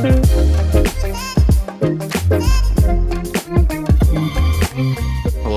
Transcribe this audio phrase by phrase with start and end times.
[0.00, 0.16] Hello,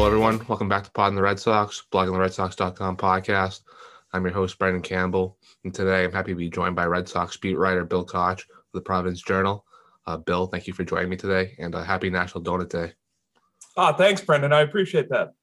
[0.06, 0.46] everyone.
[0.50, 3.62] Welcome back to Pod in the Red Sox, bloggingtheredsox.com podcast.
[4.12, 7.38] I'm your host, Brendan Campbell, and today I'm happy to be joined by Red Sox
[7.38, 9.63] beat writer Bill Koch of the Providence Journal.
[10.08, 12.92] Uh, Bill, thank you for joining me today, and uh, happy National Donut Day.
[13.78, 14.52] Ah, thanks, Brendan.
[14.52, 15.35] I appreciate that.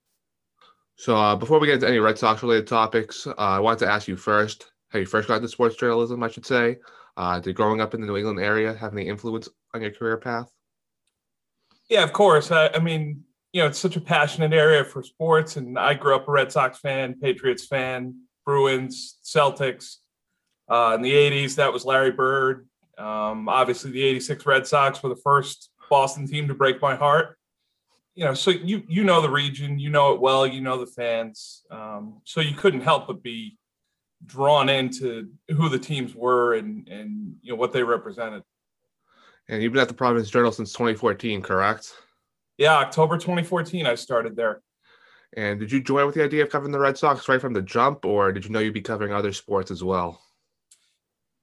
[0.96, 3.90] So, uh, before we get into any Red Sox related topics, uh, I wanted to
[3.90, 6.76] ask you first how you first got into sports journalism, I should say.
[7.16, 10.16] Uh, did growing up in the New England area have any influence on your career
[10.16, 10.50] path?
[11.88, 12.50] Yeah, of course.
[12.50, 16.14] I, I mean, you know, it's such a passionate area for sports, and I grew
[16.14, 19.96] up a Red Sox fan, Patriots fan, Bruins, Celtics.
[20.68, 22.68] Uh, in the '80s, that was Larry Bird.
[22.96, 27.36] Um, obviously, the '86 Red Sox were the first Boston team to break my heart.
[28.14, 30.86] You know, so you you know the region, you know it well, you know the
[30.86, 33.58] fans, um, so you couldn't help but be
[34.26, 38.42] drawn into who the teams were and and you know what they represented.
[39.48, 41.92] And you've been at the Providence Journal since 2014, correct?
[42.56, 44.60] Yeah, October 2014, I started there.
[45.36, 47.62] And did you join with the idea of covering the Red Sox right from the
[47.62, 50.20] jump, or did you know you'd be covering other sports as well?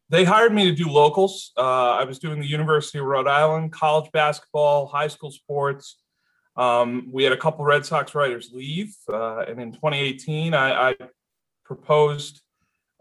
[0.09, 1.51] They hired me to do locals.
[1.57, 5.97] Uh, I was doing the University of Rhode Island, college basketball, high school sports.
[6.55, 10.95] Um, we had a couple Red Sox writers leave, uh, and in 2018, I, I
[11.65, 12.41] proposed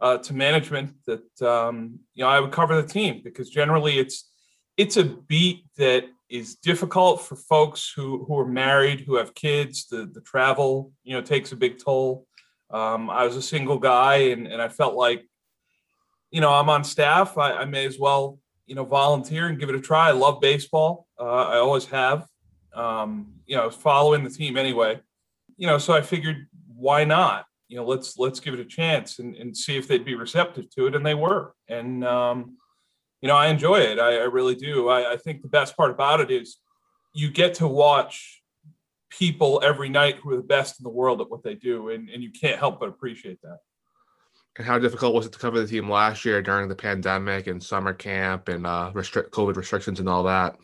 [0.00, 4.30] uh, to management that um, you know I would cover the team because generally it's
[4.76, 9.86] it's a beat that is difficult for folks who who are married, who have kids.
[9.86, 12.26] The the travel, you know, takes a big toll.
[12.70, 15.26] Um, I was a single guy, and and I felt like,
[16.30, 17.38] you know, I'm on staff.
[17.38, 20.08] I, I may as well, you know, volunteer and give it a try.
[20.08, 21.06] I love baseball.
[21.18, 22.26] Uh, I always have.
[22.74, 25.00] Um, you know, following the team anyway.
[25.56, 27.45] You know, so I figured, why not?
[27.68, 30.70] You know, let's let's give it a chance and, and see if they'd be receptive
[30.70, 31.54] to it, and they were.
[31.68, 32.56] And um,
[33.20, 33.98] you know, I enjoy it.
[33.98, 34.88] I, I really do.
[34.88, 36.58] I, I, think the best part about it is
[37.12, 38.42] you get to watch
[39.10, 42.08] people every night who are the best in the world at what they do, and,
[42.08, 43.58] and you can't help but appreciate that.
[44.58, 47.62] And how difficult was it to cover the team last year during the pandemic and
[47.62, 50.56] summer camp and uh, restrict COVID restrictions and all that?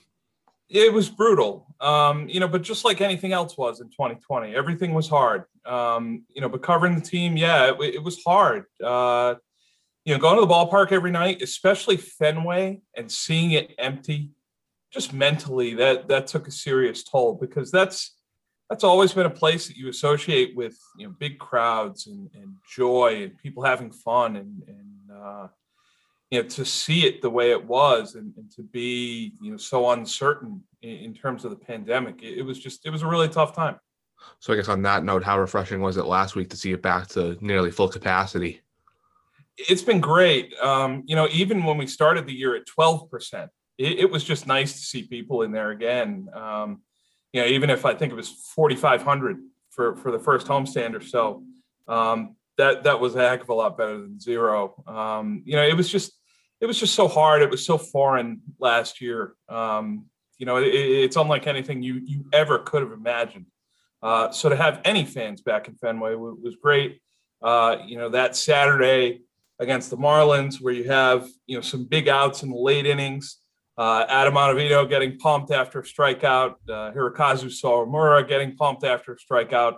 [0.73, 4.95] It was brutal, um, you know, but just like anything else was in 2020, everything
[4.95, 5.45] was hard.
[5.67, 8.65] Um, you know, but covering the team, yeah, it, it was hard.
[8.83, 9.35] Uh,
[10.05, 14.31] you know, going to the ballpark every night, especially Fenway, and seeing it empty,
[14.91, 18.17] just mentally, that that took a serious toll because that's
[18.71, 22.55] that's always been a place that you associate with you know big crowds and, and
[22.75, 25.49] joy and people having fun and and uh,
[26.33, 29.57] you know to see it the way it was and, and to be you know
[29.57, 33.07] so uncertain in, in terms of the pandemic, it, it was just it was a
[33.07, 33.79] really tough time.
[34.41, 36.81] So I guess on that note, how refreshing was it last week to see it
[36.83, 38.63] back to nearly full capacity?
[39.57, 40.55] it's been great.
[40.61, 44.47] Um, you know, even when we started the year at 12%, it, it, was just
[44.47, 46.29] nice to see people in there again.
[46.33, 46.83] Um,
[47.33, 49.39] you know, even if I think it was 4,500
[49.71, 51.45] for, for the first homestand or so,
[51.89, 54.83] um, that, that was a heck of a lot better than zero.
[54.87, 56.13] Um, you know, it was just,
[56.63, 57.43] it was just so hard.
[57.43, 59.35] It was so foreign last year.
[59.51, 60.07] Um,
[60.39, 63.47] you know, it, it's unlike anything you, you ever could have imagined.
[64.03, 67.03] Uh, so to have any fans back in Fenway was, was great.
[67.43, 69.21] Uh, you know, that Saturday,
[69.63, 73.39] against the Marlins, where you have you know some big outs in the late innings.
[73.79, 76.55] Uh, Adam Ottavino getting pumped after a strikeout.
[76.69, 79.77] Uh, Hirokazu Sawamura getting pumped after a strikeout.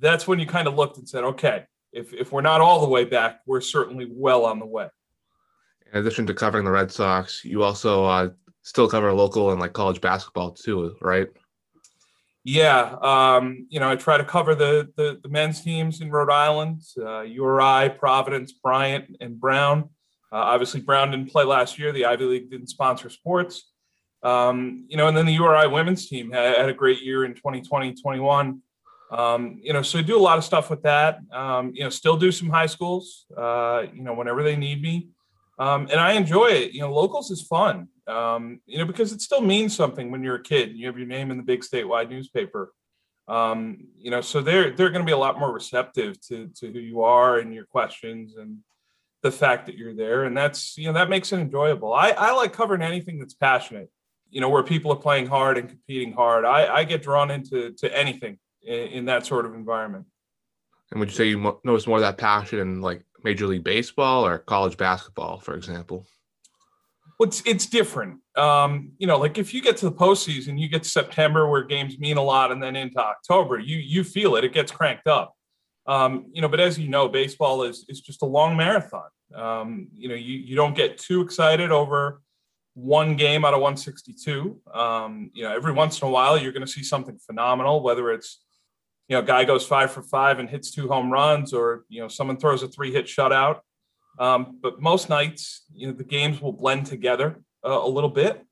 [0.00, 2.88] That's when you kind of looked and said, okay, if, if we're not all the
[2.88, 4.88] way back, we're certainly well on the way.
[5.92, 8.30] In addition to covering the Red Sox, you also uh,
[8.62, 11.28] still cover local and like college basketball too, right?
[12.44, 16.30] Yeah, um, you know, I try to cover the, the, the men's teams in Rhode
[16.30, 19.90] Island, uh, URI, Providence, Bryant, and Brown.
[20.32, 21.92] Uh, obviously, Brown didn't play last year.
[21.92, 23.70] The Ivy League didn't sponsor sports.
[24.22, 27.34] Um, you know, and then the URI women's team had, had a great year in
[27.34, 28.62] 2020, 21.
[29.10, 31.18] Um, you know, so I do a lot of stuff with that.
[31.32, 35.08] Um, you know, still do some high schools, uh, you know, whenever they need me.
[35.60, 36.72] Um, and I enjoy it.
[36.72, 40.36] You know, locals is fun um, you know, because it still means something when you're
[40.36, 42.72] a kid and you have your name in the big statewide newspaper.
[43.28, 46.72] Um, you know, so they're they're going to be a lot more receptive to to
[46.72, 48.58] who you are and your questions and
[49.22, 51.92] the fact that you're there, and that's you know that makes it enjoyable.
[51.92, 53.90] I I like covering anything that's passionate.
[54.30, 56.44] You know, where people are playing hard and competing hard.
[56.44, 60.06] I I get drawn into to anything in, in that sort of environment.
[60.90, 64.26] And would you say you notice more of that passion and like Major League Baseball
[64.26, 66.06] or college basketball, for example?
[67.18, 68.20] Well, it's it's different.
[68.36, 71.62] Um, you know, like if you get to the postseason, you get to September where
[71.64, 74.44] games mean a lot, and then into October, you you feel it.
[74.44, 75.34] It gets cranked up.
[75.86, 79.08] Um, you know, but as you know, baseball is is just a long marathon.
[79.34, 82.22] Um, you know, you you don't get too excited over
[82.74, 84.60] one game out of 162.
[84.72, 88.10] Um, you know, every once in a while, you're going to see something phenomenal, whether
[88.10, 88.44] it's,
[89.10, 92.06] you know, guy goes five for five and hits two home runs, or, you know,
[92.06, 93.58] someone throws a three hit shutout.
[94.20, 98.46] Um, but most nights, you know, the games will blend together uh, a little bit.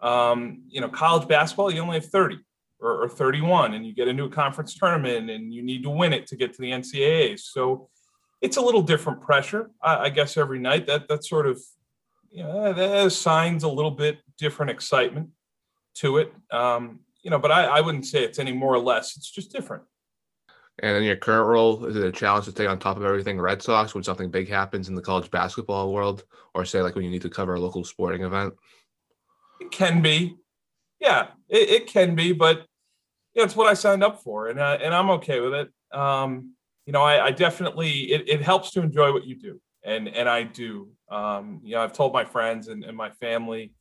[0.00, 2.38] Um, you know, college basketball, you only have 30
[2.78, 6.12] or, or 31, and you get into a conference tournament and you need to win
[6.12, 7.40] it to get to the NCAA.
[7.40, 7.88] So
[8.40, 10.86] it's a little different pressure, I, I guess, every night.
[10.86, 11.60] That that sort of
[12.30, 15.30] you know, that assigns a little bit different excitement
[15.94, 16.32] to it.
[16.52, 19.16] Um, you know, but I, I wouldn't say it's any more or less.
[19.16, 19.82] It's just different.
[20.82, 23.40] And in your current role, is it a challenge to stay on top of everything
[23.40, 27.04] Red Sox when something big happens in the college basketball world, or say like when
[27.04, 28.54] you need to cover a local sporting event?
[29.60, 30.36] It can be,
[30.98, 32.66] yeah, it, it can be, but
[33.34, 35.68] yeah, it's what I signed up for, and uh, and I'm okay with it.
[35.96, 36.54] Um,
[36.86, 40.28] you know, I, I definitely it, it helps to enjoy what you do, and and
[40.28, 40.88] I do.
[41.08, 43.72] Um, you know, I've told my friends and, and my family,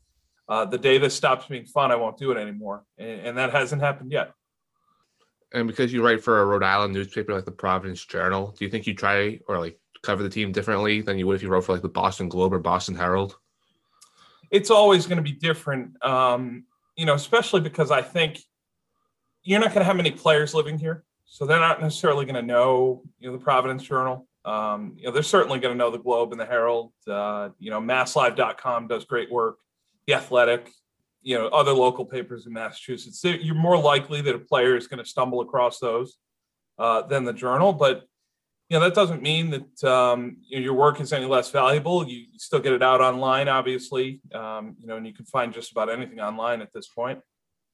[0.47, 3.51] uh, the day this stops being fun, I won't do it anymore, and, and that
[3.51, 4.31] hasn't happened yet.
[5.53, 8.71] And because you write for a Rhode Island newspaper like the Providence Journal, do you
[8.71, 11.65] think you try or like cover the team differently than you would if you wrote
[11.65, 13.37] for like the Boston Globe or Boston Herald?
[14.51, 16.65] It's always going to be different, um,
[16.95, 18.39] you know, especially because I think
[19.43, 22.41] you're not going to have many players living here, so they're not necessarily going to
[22.41, 24.27] know, you know, the Providence Journal.
[24.45, 26.91] Um, you know, they're certainly going to know the Globe and the Herald.
[27.07, 29.57] Uh, you know, MassLive.com does great work.
[30.05, 30.69] The Athletic,
[31.23, 33.23] you know, other local papers in Massachusetts.
[33.23, 36.17] You're more likely that a player is going to stumble across those
[36.77, 38.03] uh, than the Journal, but
[38.69, 42.07] you know that doesn't mean that um, your work is any less valuable.
[42.07, 44.21] You, you, still get it out online, obviously.
[44.33, 47.19] Um, you know, and you can find just about anything online at this point.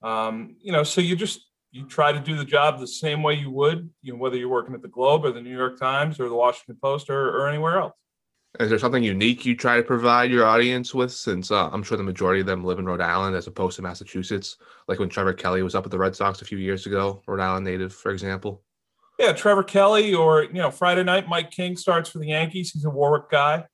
[0.01, 3.35] Um, you know, so you just you try to do the job the same way
[3.35, 6.19] you would, you know, whether you're working at the Globe or the New York Times
[6.19, 7.93] or the Washington Post or, or anywhere else.
[8.59, 11.11] Is there something unique you try to provide your audience with?
[11.11, 13.83] Since uh, I'm sure the majority of them live in Rhode Island as opposed to
[13.83, 14.57] Massachusetts,
[14.87, 17.41] like when Trevor Kelly was up at the Red Sox a few years ago, Rhode
[17.41, 18.63] Island native, for example.
[19.19, 22.71] Yeah, Trevor Kelly, or you know, Friday night, Mike King starts for the Yankees.
[22.71, 23.65] He's a Warwick guy.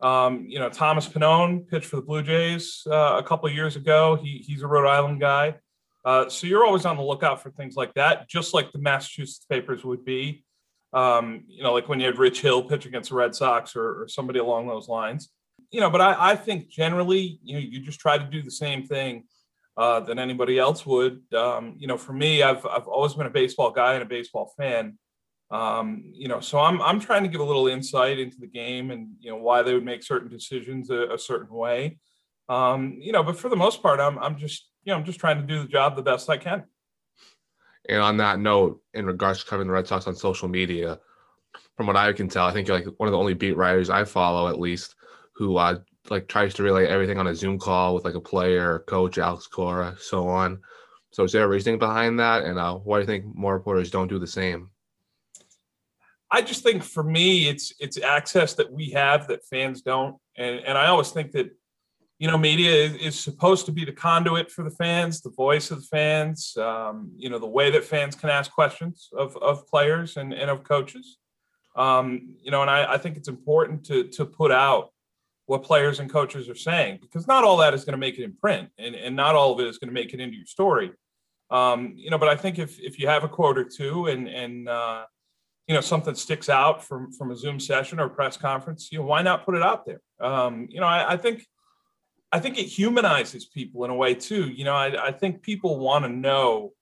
[0.00, 4.16] Um, you know, Thomas Pannone pitched for the Blue Jays uh, a couple years ago.
[4.16, 5.56] He, he's a Rhode Island guy.
[6.04, 9.44] Uh, so you're always on the lookout for things like that, just like the Massachusetts
[9.48, 10.44] papers would be.
[10.92, 14.02] Um, you know, like when you had Rich Hill pitch against the Red Sox or,
[14.02, 15.30] or somebody along those lines.
[15.70, 18.50] You know, but I, I, think generally, you know, you just try to do the
[18.50, 19.24] same thing
[19.76, 21.22] uh, that anybody else would.
[21.32, 24.52] Um, you know, for me, I've I've always been a baseball guy and a baseball
[24.58, 24.98] fan.
[25.50, 28.90] Um, you know, so I'm I'm trying to give a little insight into the game
[28.90, 31.98] and you know why they would make certain decisions a, a certain way.
[32.48, 35.20] Um, you know, but for the most part, I'm I'm just you know, I'm just
[35.20, 36.64] trying to do the job the best I can.
[37.88, 41.00] And on that note, in regards to covering the Red Sox on social media,
[41.76, 43.90] from what I can tell, I think you're like one of the only beat writers
[43.90, 44.94] I follow, at least,
[45.34, 45.78] who uh,
[46.10, 49.46] like tries to relay everything on a Zoom call with like a player, coach, Alex
[49.46, 50.60] Cora, so on.
[51.10, 52.44] So is there a reasoning behind that?
[52.44, 54.70] And uh, why do you think more reporters don't do the same?
[56.30, 60.60] I just think for me, it's it's access that we have that fans don't, and
[60.60, 61.50] and I always think that
[62.22, 65.72] you know, media is, is, supposed to be the conduit for the fans, the voice
[65.72, 69.66] of the fans, um, you know, the way that fans can ask questions of, of
[69.66, 71.18] players and, and of coaches.
[71.74, 74.92] Um, you know, and I, I think it's important to, to put out
[75.46, 78.22] what players and coaches are saying because not all that is going to make it
[78.22, 80.46] in print and, and not all of it is going to make it into your
[80.46, 80.92] story.
[81.50, 84.28] Um, you know, but I think if, if you have a quote or two and,
[84.28, 85.06] and, uh,
[85.66, 89.06] you know, something sticks out from, from a Zoom session or press conference, you know,
[89.06, 90.00] why not put it out there?
[90.20, 91.44] Um, you know, I, I think,
[92.32, 94.48] I think it humanizes people in a way too.
[94.48, 96.72] You know, I, I think people want to know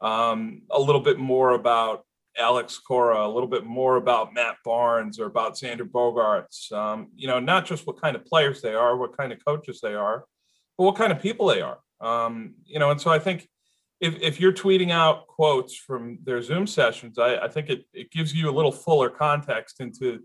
[0.00, 2.04] um, a little bit more about
[2.38, 6.70] Alex Cora, a little bit more about Matt Barnes or about Xander Bogaerts.
[6.72, 9.80] Um, you know, not just what kind of players they are, what kind of coaches
[9.82, 10.24] they are,
[10.78, 11.78] but what kind of people they are.
[12.00, 13.48] Um, you know, and so I think
[14.00, 18.10] if, if you're tweeting out quotes from their Zoom sessions, I, I think it, it
[18.10, 20.20] gives you a little fuller context into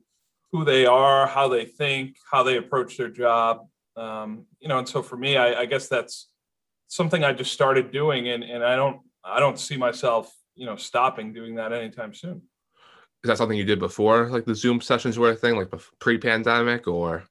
[0.51, 3.68] who they are, how they think, how they approach their job.
[3.98, 6.30] Um, you know, and so for me, I, I guess that's
[6.88, 10.75] something I just started doing, and and I don't I don't see myself you know
[10.75, 12.42] stopping doing that anytime soon.
[13.24, 16.88] Is that something you did before, like the Zoom sessions were a thing, like pre-pandemic,
[16.88, 17.24] or?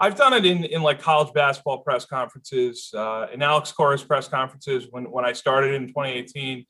[0.00, 4.28] I've done it in in like college basketball press conferences, uh, in Alex Cora's press
[4.28, 6.66] conferences when when I started in 2018.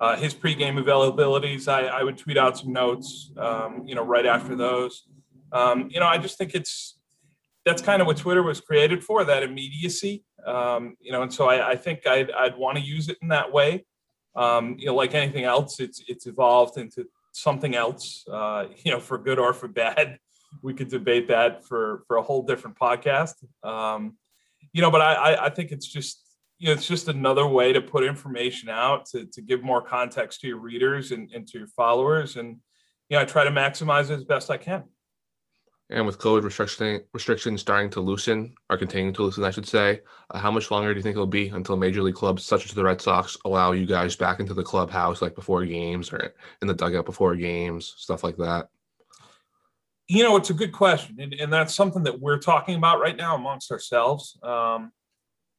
[0.00, 4.26] Uh, his pregame availabilities, I, I would tweet out some notes, um, you know, right
[4.26, 5.08] after those.
[5.50, 6.97] Um, you know, I just think it's
[7.64, 10.24] that's kind of what Twitter was created for, that immediacy.
[10.46, 13.28] Um, you know, and so I, I think I'd, I'd want to use it in
[13.28, 13.84] that way.
[14.36, 18.24] Um, you know, like anything else, it's it's evolved into something else.
[18.30, 20.18] Uh, you know, for good or for bad,
[20.62, 23.34] we could debate that for for a whole different podcast.
[23.64, 24.16] Um,
[24.72, 26.22] you know, but I, I think it's just,
[26.58, 30.40] you know, it's just another way to put information out to, to give more context
[30.40, 32.36] to your readers and, and to your followers.
[32.36, 32.58] And,
[33.08, 34.84] you know, I try to maximize it as best I can.
[35.90, 40.00] And with COVID restriction, restrictions starting to loosen or continuing to loosen, I should say,
[40.30, 42.72] uh, how much longer do you think it'll be until major league clubs such as
[42.72, 46.68] the Red Sox allow you guys back into the clubhouse like before games or in
[46.68, 48.68] the dugout before games, stuff like that?
[50.08, 51.16] You know, it's a good question.
[51.20, 54.38] And, and that's something that we're talking about right now amongst ourselves.
[54.42, 54.92] Um,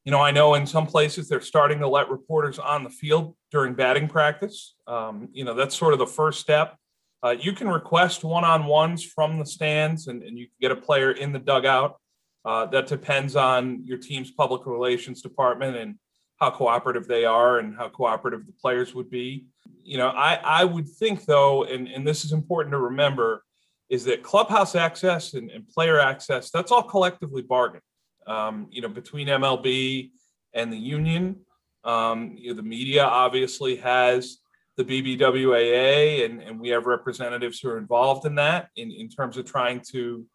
[0.06, 3.36] you know, I know in some places they're starting to let reporters on the field
[3.52, 4.76] during batting practice.
[4.88, 6.78] Um, you know, that's sort of the first step
[7.24, 11.12] uh, you can request one-on-ones from the stands, and, and you can get a player
[11.12, 11.98] in the dugout.
[12.46, 15.96] Uh, that depends on your team's public relations department and
[16.38, 19.46] how cooperative they are and how cooperative the players would be.
[19.84, 23.44] You know, I, I would think though, and, and this is important to remember,
[23.90, 27.84] is that clubhouse access and, and player access, that's all collectively bargained.
[28.26, 30.12] Um, you know, between MLB
[30.54, 31.38] and the union.
[31.84, 34.40] Um, you know, the media obviously has
[34.80, 39.36] the BBWAA, and, and we have representatives who are involved in that in, in terms
[39.36, 40.26] of trying to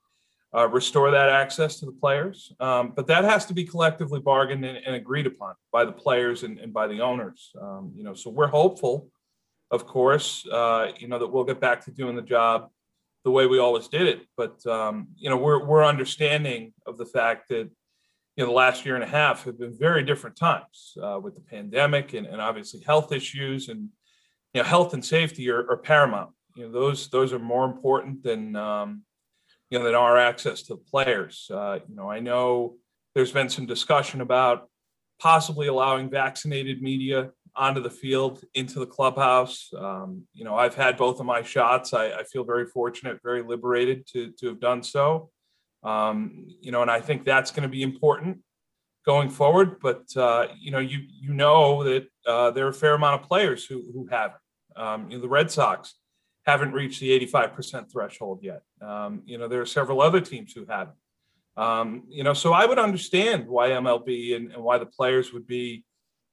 [0.55, 2.53] uh, restore that access to the players.
[2.61, 6.43] Um, but that has to be collectively bargained and, and agreed upon by the players
[6.43, 7.53] and, and by the owners.
[7.59, 9.09] Um, you know, so we're hopeful,
[9.71, 12.69] of course, uh, you know, that we'll get back to doing the job
[13.25, 14.27] the way we always did it.
[14.37, 17.71] But um, you know, we're we're understanding of the fact that
[18.37, 21.35] you know the last year and a half have been very different times uh, with
[21.35, 23.89] the pandemic and, and obviously health issues and
[24.55, 26.31] you know, health and safety are, are paramount.
[26.55, 29.03] You know, those those are more important than um,
[29.69, 31.51] you know than our access to the players.
[31.53, 32.77] Uh, you know, I know
[33.15, 34.69] there's been some discussion about
[35.21, 39.71] possibly allowing vaccinated media onto the field into the clubhouse.
[39.77, 41.93] Um, you know, I've had both of my shots.
[41.93, 45.31] I, I, feel very fortunate, very liberated to to have done so.
[45.83, 48.39] Um, you know, and I think that's going to be important
[49.05, 49.79] going forward.
[49.81, 53.29] But uh, you know, you you know that uh, there are a fair amount of
[53.29, 54.41] players who who haven't.
[54.77, 55.95] Um, you know, the Red Sox
[56.47, 58.63] haven't reached the 85% threshold yet.
[58.81, 60.97] Um, you know, there are several other teams who haven't.
[61.57, 65.47] Um, you know, so I would understand why MLB and, and, why the players would
[65.47, 65.85] be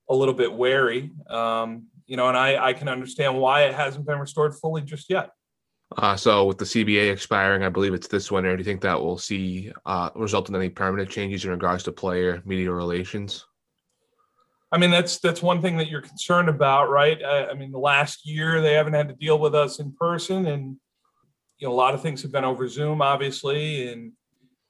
[0.10, 1.12] a little bit wary.
[1.30, 5.10] Um, you know, and I, I can understand why it hasn't been restored fully just
[5.10, 5.30] yet.
[5.98, 8.56] Uh, so with the CBA expiring, I believe it's this winter.
[8.56, 11.92] Do you think that will see uh, result in any permanent changes in regards to
[11.92, 13.46] player media relations?
[14.72, 17.22] I mean, that's that's one thing that you're concerned about, right?
[17.24, 20.48] I, I, mean, the last year they haven't had to deal with us in person,
[20.48, 20.78] and
[21.58, 24.14] you know, a lot of things have been over Zoom, obviously, and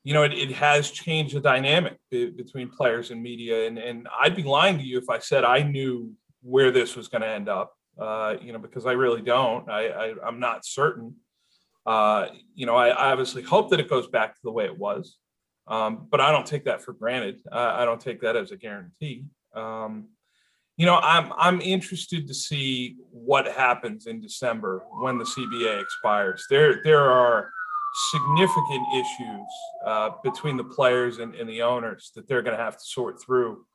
[0.03, 3.67] you know, it, it has changed the dynamic be, between players and media.
[3.67, 7.08] And and I'd be lying to you if I said I knew where this was
[7.08, 9.70] going to end up, uh, you know, because I really don't.
[9.70, 11.15] I, I am not certain.
[11.86, 14.77] Uh, you know, I, I obviously hope that it goes back to the way it
[14.77, 15.17] was,
[15.67, 17.39] um, but I don't take that for granted.
[17.51, 19.25] Uh, I don't take that as a guarantee.
[19.55, 20.10] Um,
[20.77, 26.46] you know, I'm I'm interested to see what happens in December when the CBA expires.
[26.50, 27.51] There there are
[28.12, 29.48] significant issues
[29.86, 33.22] uh, between the players and, and, the owners that they're going to have to sort
[33.22, 33.65] through.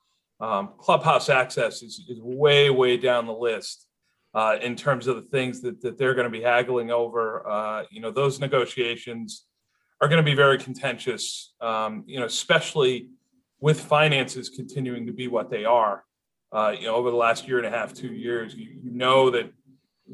[0.41, 3.87] Um, clubhouse access is, is way way down the list
[4.35, 7.49] uh, in terms of the things that, that they're going to be haggling over.
[7.49, 9.45] Uh, you know, those negotiations
[10.01, 11.55] are going to be very contentious.
[11.61, 13.09] Um, you know, especially
[13.61, 16.05] with finances continuing to be what they are,
[16.53, 19.31] uh, you know, over the last year and a half, two years, you, you know
[19.31, 19.53] that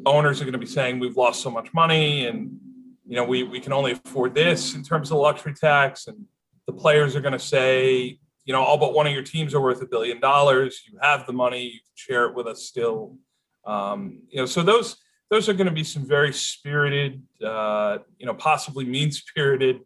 [0.06, 2.58] owners are going to be saying we've lost so much money and
[3.06, 6.06] you know we, we can only afford this in terms of luxury tax.
[6.06, 6.24] And
[6.66, 9.60] the players are going to say you know all but one of your teams are
[9.60, 10.82] worth a billion dollars.
[10.90, 11.62] You have the money.
[11.62, 13.16] You can share it with us still.
[13.64, 14.96] Um, you know so those
[15.30, 19.80] those are going to be some very spirited uh, you know possibly mean spirited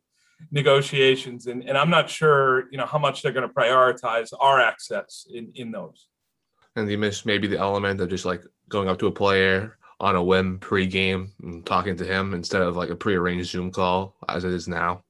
[0.50, 4.60] negotiations and, and i'm not sure you know how much they're going to prioritize our
[4.60, 6.08] access in in those.
[6.76, 10.14] And you miss maybe the element of just like going up to a player on
[10.14, 14.44] a whim pre-game and talking to him instead of like a pre-arranged zoom call as
[14.44, 15.02] it is now.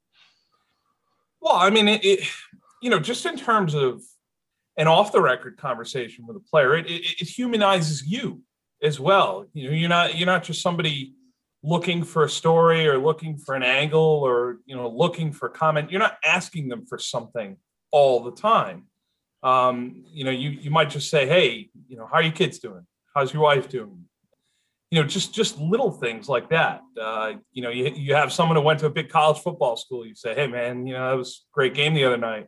[1.40, 2.20] Well i mean it, it
[2.80, 4.02] you know just in terms of
[4.76, 8.42] an off the record conversation with a player it, it, it humanizes you
[8.82, 9.46] as well.
[9.52, 11.14] You know you're not you're not just somebody
[11.66, 15.90] looking for a story or looking for an angle or you know looking for comment.
[15.90, 17.56] You're not asking them for something
[17.90, 18.84] all the time.
[19.42, 22.60] Um, you know you you might just say hey you know how are your kids
[22.60, 22.86] doing?
[23.14, 24.04] How's your wife doing?
[24.92, 26.82] You know just just little things like that.
[26.98, 30.06] Uh, you know you, you have someone who went to a big college football school.
[30.06, 32.46] You say hey man you know that was a great game the other night.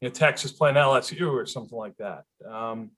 [0.00, 2.22] You know texas playing lsu or something like that.
[2.48, 2.92] Um,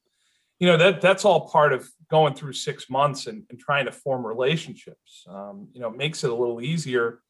[0.62, 3.92] you know that that's all part of going through six months and, and trying to
[3.92, 7.20] form relationships um, you know it makes it a little easier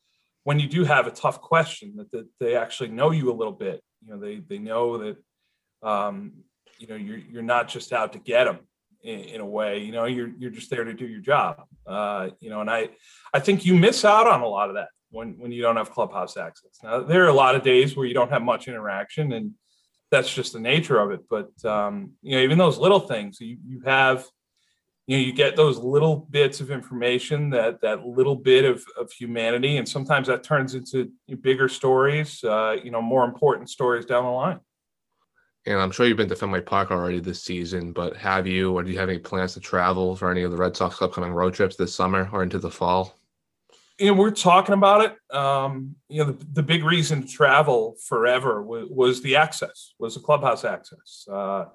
[0.45, 3.59] when you do have a tough question that, that they actually know you a little
[3.67, 5.17] bit you know they they know that
[5.83, 6.33] um,
[6.79, 8.59] you know, you're you're not just out to get them
[9.03, 9.79] in, in, a way.
[9.79, 11.63] You know, you're you're just there to do your job.
[11.87, 12.91] Uh, you know, and I
[13.33, 15.91] I think you miss out on a lot of that when when you don't have
[15.91, 16.79] clubhouse access.
[16.83, 19.53] Now there are a lot of days where you don't have much interaction, and
[20.13, 21.23] that's just the nature of it.
[21.29, 24.25] But um, you know, even those little things, you you have
[25.07, 29.11] you know you get those little bits of information that that little bit of, of
[29.11, 34.25] humanity and sometimes that turns into bigger stories uh, you know more important stories down
[34.25, 34.61] the line
[35.67, 38.83] and i'm sure you've been to fenway park already this season but have you or
[38.83, 41.53] do you have any plans to travel for any of the red sox upcoming road
[41.53, 43.19] trips this summer or into the fall
[43.99, 45.37] you know, we're talking about it.
[45.37, 50.15] Um, you know, the, the, big reason to travel forever was, was, the access, was
[50.15, 51.27] the clubhouse access.
[51.31, 51.67] Uh,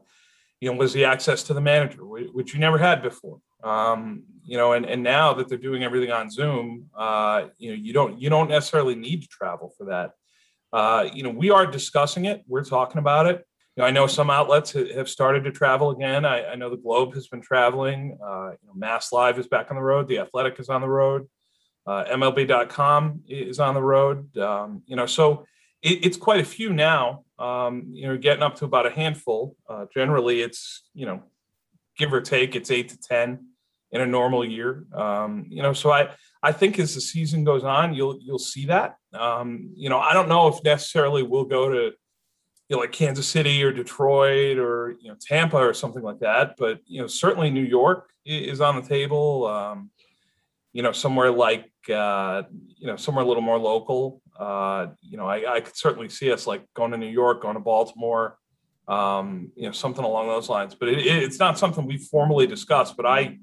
[0.59, 3.39] you know, was the access to the manager, which you never had before.
[3.63, 7.75] Um, you know, and, and now that they're doing everything on Zoom, uh, you know,
[7.75, 10.11] you don't you don't necessarily need to travel for that.
[10.73, 12.43] Uh, you know, we are discussing it.
[12.47, 13.45] We're talking about it.
[13.75, 16.25] You know, I know some outlets have started to travel again.
[16.25, 18.17] I, I know the Globe has been traveling.
[18.23, 20.07] Uh, you know, Mass Live is back on the road.
[20.07, 21.27] The Athletic is on the road.
[21.87, 24.37] Uh, MLB.com is on the road.
[24.37, 25.45] Um, you know, so
[25.81, 27.23] it, it's quite a few now.
[27.39, 29.55] Um, you know, getting up to about a handful.
[29.69, 31.23] Uh, generally, it's you know,
[31.97, 33.47] give or take, it's eight to ten
[33.91, 34.85] in a normal year.
[34.93, 36.09] Um, you know, so I
[36.43, 38.97] I think as the season goes on, you'll you'll see that.
[39.13, 41.93] Um, you know, I don't know if necessarily we'll go to
[42.69, 46.55] you know, like Kansas City or Detroit or you know Tampa or something like that,
[46.57, 49.47] but you know certainly New York is on the table.
[50.77, 52.43] You know, somewhere like uh,
[52.77, 54.21] you know somewhere a little more local.
[54.39, 57.55] Uh, you know, I, I, could certainly see us like going to New York, going
[57.55, 58.37] to Baltimore,
[58.87, 60.75] um, you know, something along those lines.
[60.75, 62.95] But it, it, it's not something we've formally discussed.
[62.95, 63.39] But I,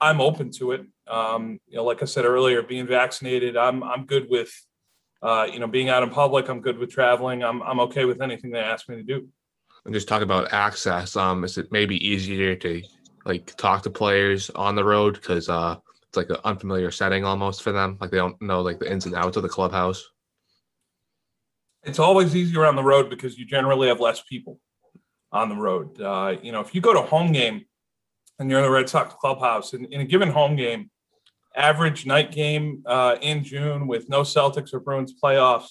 [0.00, 0.86] I'm open to it.
[1.06, 4.50] Um, you know, like I said earlier, being vaccinated, I'm I'm good with.
[5.20, 7.42] Uh, you know, being out in public, I'm good with traveling.
[7.44, 9.28] I'm I'm okay with anything they ask me to do.
[9.84, 11.16] And just talk about access.
[11.16, 12.82] Um, is it maybe easier to
[13.26, 15.76] like talk to players on the road because uh,
[16.08, 17.98] it's like an unfamiliar setting almost for them.
[18.00, 20.02] Like they don't know like the ins and outs of the clubhouse.
[21.84, 24.58] It's always easier on the road because you generally have less people
[25.32, 26.00] on the road.
[26.00, 27.64] Uh, you know, if you go to home game
[28.38, 30.90] and you're in the Red Sox clubhouse, in, in a given home game,
[31.54, 35.68] average night game uh, in June with no Celtics or Bruins playoffs,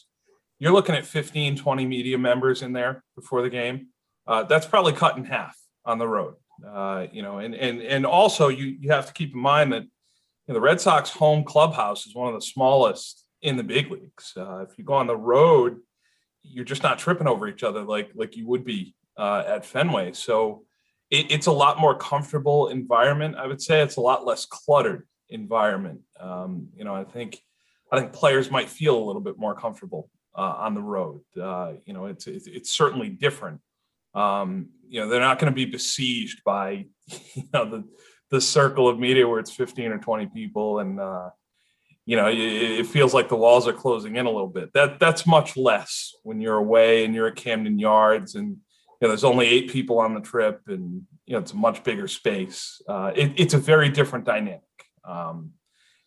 [0.59, 3.87] you're looking at 15, 20 media members in there before the game.
[4.27, 6.35] Uh, that's probably cut in half on the road.
[6.67, 9.83] Uh, you know, and and and also you you have to keep in mind that
[10.47, 14.33] know, the Red Sox home clubhouse is one of the smallest in the big leagues.
[14.35, 15.77] Uh, if you go on the road,
[16.43, 20.13] you're just not tripping over each other like like you would be uh, at Fenway.
[20.13, 20.63] So
[21.09, 23.35] it, it's a lot more comfortable environment.
[23.35, 26.01] I would say it's a lot less cluttered environment.
[26.19, 27.41] Um, you know, I think
[27.91, 31.21] I think players might feel a little bit more comfortable uh, on the road.
[31.41, 33.61] Uh, you know, it's, it's, it's certainly different.
[34.13, 36.85] Um, you know, they're not going to be besieged by
[37.35, 37.83] you know the
[38.29, 41.29] the circle of media where it's 15 or 20 people and uh,
[42.05, 44.73] you know it, it, feels like the walls are closing in a little bit.
[44.73, 49.09] That that's much less when you're away and you're at camden yards and you know
[49.09, 52.81] there's only eight people on the trip and you know it's a much bigger space.
[52.87, 54.61] Uh, it, it's a very different dynamic.
[55.03, 55.51] Um,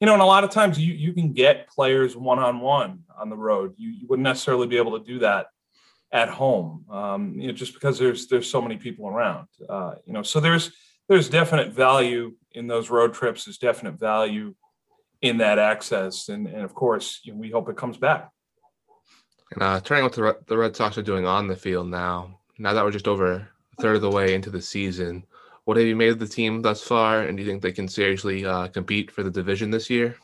[0.01, 3.37] you know and a lot of times you, you can get players one-on-one on the
[3.37, 3.75] road.
[3.77, 5.47] You, you wouldn't necessarily be able to do that
[6.13, 9.49] at home um, you know just because there's there's so many people around.
[9.69, 10.73] Uh, you know so there's
[11.11, 13.45] there's definite value in those road trips.
[13.45, 14.55] There's definite value
[15.21, 18.31] in that access, and and of course, you know, we hope it comes back.
[19.53, 22.39] And uh, turning what the the Red Sox are doing on the field now.
[22.59, 23.49] Now that we're just over a
[23.83, 25.27] third of the way into the season,
[25.65, 27.23] what have you made of the team thus far?
[27.23, 30.15] And do you think they can seriously uh, compete for the division this year?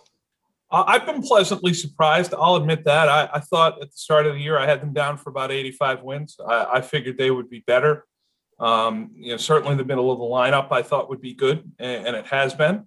[0.70, 2.33] Uh, I've been pleasantly surprised.
[2.33, 3.09] I'll admit that.
[3.09, 5.53] I, I, thought at the start of the year I had them down for about
[5.53, 6.37] 85 wins.
[6.44, 8.05] I, I figured they would be better.
[8.59, 12.07] Um, you know, certainly the middle of the lineup I thought would be good, and,
[12.09, 12.87] and it has been.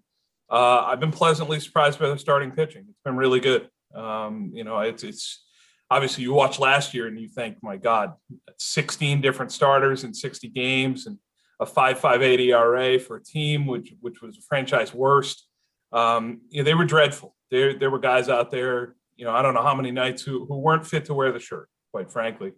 [0.49, 2.85] Uh, I've been pleasantly surprised by the starting pitching.
[2.89, 3.69] It's been really good.
[3.93, 5.45] Um, you know, it's it's
[5.91, 8.13] obviously you watch last year and you think, my God,
[8.57, 11.17] 16 different starters in 60 games and
[11.59, 15.47] a 5.58 ERA for a team which which was a franchise worst.
[15.91, 17.35] Um, you know, they were dreadful.
[17.51, 18.95] There there were guys out there.
[19.17, 21.39] You know, I don't know how many nights who who weren't fit to wear the
[21.39, 22.53] shirt, quite frankly.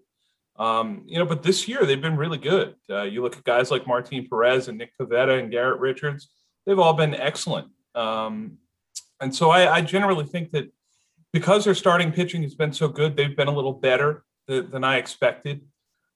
[0.58, 2.76] Um, you know, but this year they've been really good.
[2.90, 6.30] Uh, you look at guys like Martin Perez and Nick Pivetta and Garrett Richards;
[6.66, 7.70] they've all been excellent.
[7.96, 8.58] Um,
[9.20, 10.72] and so I, I, generally think that
[11.34, 14.84] because their starting pitching has been so good, they've been a little better th- than
[14.84, 15.62] I expected.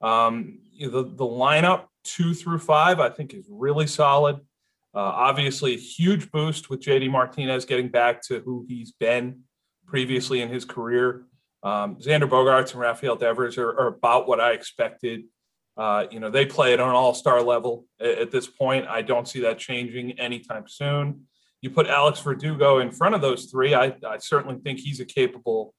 [0.02, 4.38] Um, you know, the, the lineup two through five, I think, is really solid.
[4.94, 9.42] Uh, obviously, a huge boost with JD Martinez getting back to who he's been
[9.86, 11.26] previously in his career.
[11.66, 15.24] Um, Xander Bogaerts and Rafael Devers are, are, about what I expected.
[15.76, 18.86] Uh, you know, they play at an all-star level at, at, this point.
[18.88, 21.22] I don't see that changing anytime soon.
[21.62, 25.06] You put Alex Verdugo in front of those three, I, I certainly think he's a
[25.06, 25.74] capable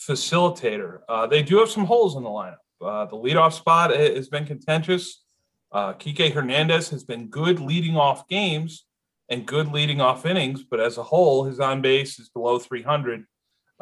[0.00, 1.00] facilitator.
[1.08, 2.56] Uh, they do have some holes in the lineup.
[2.80, 5.24] Uh, the leadoff spot has been contentious.
[5.72, 8.86] Uh, Kike Hernandez has been good leading off games
[9.28, 13.24] and good leading off innings, but as a whole, his on base is below 300.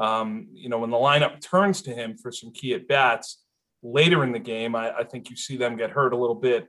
[0.01, 3.43] Um, you know, when the lineup turns to him for some key at bats
[3.83, 6.69] later in the game, I, I, think you see them get hurt a little bit.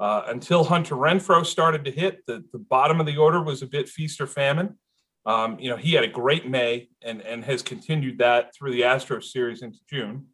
[0.00, 3.68] Uh, until Hunter Renfroe started to hit, the, the bottom of the order was a
[3.68, 4.76] bit feast or famine.
[5.24, 8.80] Um, you know, he had a great May and, and has continued that through the
[8.80, 10.26] Astros series into June.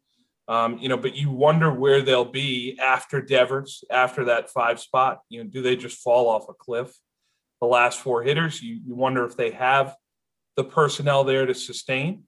[0.47, 5.19] Um, you know, but you wonder where they'll be after Devers, after that five spot.
[5.29, 6.91] You know, do they just fall off a cliff?
[7.61, 9.95] The last four hitters, you, you wonder if they have
[10.57, 12.23] the personnel there to sustain.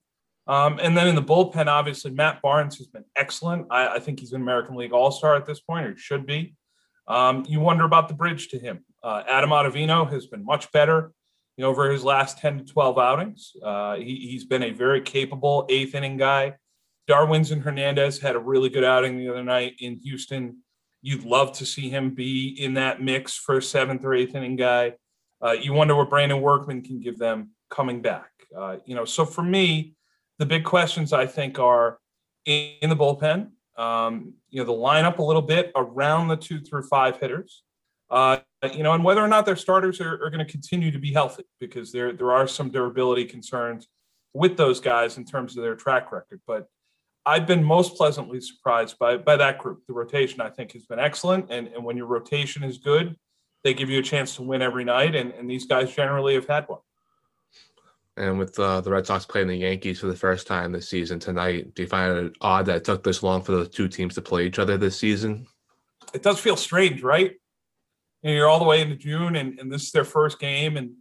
[0.51, 3.67] Um, and then in the bullpen, obviously, Matt Barnes has been excellent.
[3.71, 6.55] I, I think he's an American League All Star at this point, or should be.
[7.07, 8.83] Um, you wonder about the bridge to him.
[9.01, 11.13] Uh, Adam Ottavino has been much better
[11.55, 13.53] you know, over his last 10 to 12 outings.
[13.63, 16.55] Uh, he, has been a very capable eighth inning guy.
[17.09, 20.57] Darwinzon Hernandez had a really good outing the other night in Houston.
[21.01, 24.57] You'd love to see him be in that mix for a seventh or eighth inning
[24.57, 24.95] guy.
[25.41, 28.31] Uh, you wonder what Brandon Workman can give them coming back.
[28.57, 29.95] Uh, you know, so for me,
[30.41, 31.99] the big questions I think are
[32.45, 33.51] in, in the bullpen.
[33.77, 37.61] Um, you know, the lineup a little bit around the two through five hitters.
[38.09, 38.39] Uh,
[38.73, 41.13] you know, and whether or not their starters are, are going to continue to be
[41.13, 43.87] healthy, because there there are some durability concerns
[44.33, 46.41] with those guys in terms of their track record.
[46.47, 46.67] But
[47.23, 49.85] I've been most pleasantly surprised by by that group.
[49.87, 53.15] The rotation I think has been excellent, and and when your rotation is good,
[53.63, 56.47] they give you a chance to win every night, and and these guys generally have
[56.47, 56.81] had one.
[58.21, 61.19] And with uh, the Red Sox playing the Yankees for the first time this season
[61.19, 64.13] tonight, do you find it odd that it took this long for the two teams
[64.13, 65.47] to play each other this season?
[66.13, 67.33] It does feel strange, right?
[68.21, 70.77] you know, you're all the way into June, and, and this is their first game.
[70.77, 70.91] And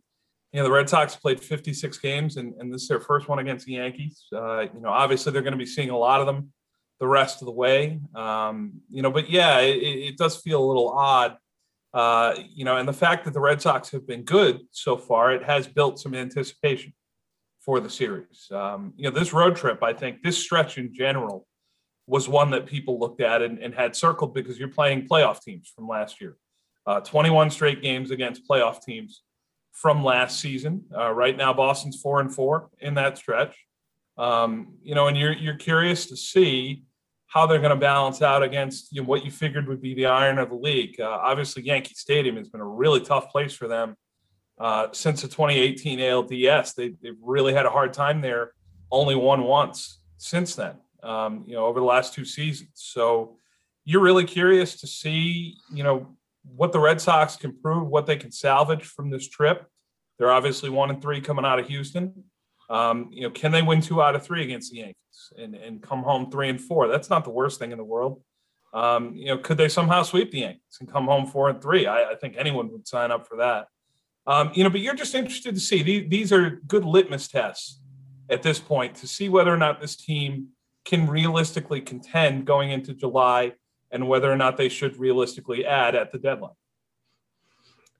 [0.53, 3.39] you know, the Red Sox played 56 games, and, and this is their first one
[3.39, 4.25] against the Yankees.
[4.35, 6.53] Uh, you know, obviously they're going to be seeing a lot of them
[6.99, 8.01] the rest of the way.
[8.15, 11.37] Um, you know, but yeah, it, it, does feel a little odd.
[11.93, 15.33] Uh, you know, and the fact that the Red Sox have been good so far,
[15.33, 16.93] it has built some anticipation
[17.61, 18.49] for the series.
[18.51, 21.47] Um, you know, this road trip, I think, this stretch in general
[22.07, 25.73] was one that people looked at and, and had circled because you're playing playoff teams
[25.75, 26.37] from last year
[26.87, 29.23] uh, 21 straight games against playoff teams
[29.73, 30.85] from last season.
[30.97, 33.57] Uh, right now, Boston's four and four in that stretch.
[34.19, 36.85] Um, you know, and you're you're curious to see
[37.29, 40.07] how they're going to balance out against you know, what you figured would be the
[40.07, 41.01] iron of the league.
[41.01, 43.95] Uh, obviously, Yankee Stadium has been a really tough place for them
[44.61, 46.75] uh, since the 2018 ALDS.
[46.75, 48.53] They, they've really had a hard time there.
[48.93, 50.75] Only won once since then.
[51.03, 52.73] Um, you know, over the last two seasons.
[52.75, 53.37] So
[53.85, 58.17] you're really curious to see, you know, what the Red Sox can prove, what they
[58.17, 59.67] can salvage from this trip.
[60.19, 62.25] They're obviously one and three coming out of Houston.
[62.69, 65.83] Um, you know, can they win two out of three against the Yankees and, and
[65.83, 66.87] come home three and four?
[66.87, 68.23] That's not the worst thing in the world.
[68.75, 71.87] Um, you know, could they somehow sweep the Yankees and come home four and three?
[71.87, 73.67] I, I think anyone would sign up for that.
[74.31, 77.81] Um, you know, but you're just interested to see these, these are good litmus tests
[78.29, 80.51] at this point to see whether or not this team
[80.85, 83.55] can realistically contend going into July
[83.91, 86.53] and whether or not they should realistically add at the deadline.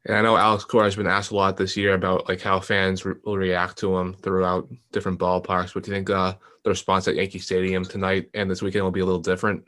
[0.07, 2.61] And I know Alex Cora has been asked a lot this year about like how
[2.61, 5.75] fans re- will react to him throughout different ballparks.
[5.75, 8.93] But do you think uh, the response at Yankee Stadium tonight and this weekend will
[8.93, 9.65] be a little different?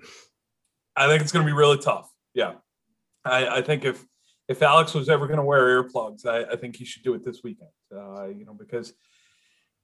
[0.95, 2.09] I think it's going to be really tough.
[2.35, 2.53] Yeah,
[3.25, 4.07] I, I think if
[4.53, 7.25] if Alex was ever going to wear earplugs, I, I, think he should do it
[7.25, 7.71] this weekend.
[7.95, 8.93] Uh, you know, because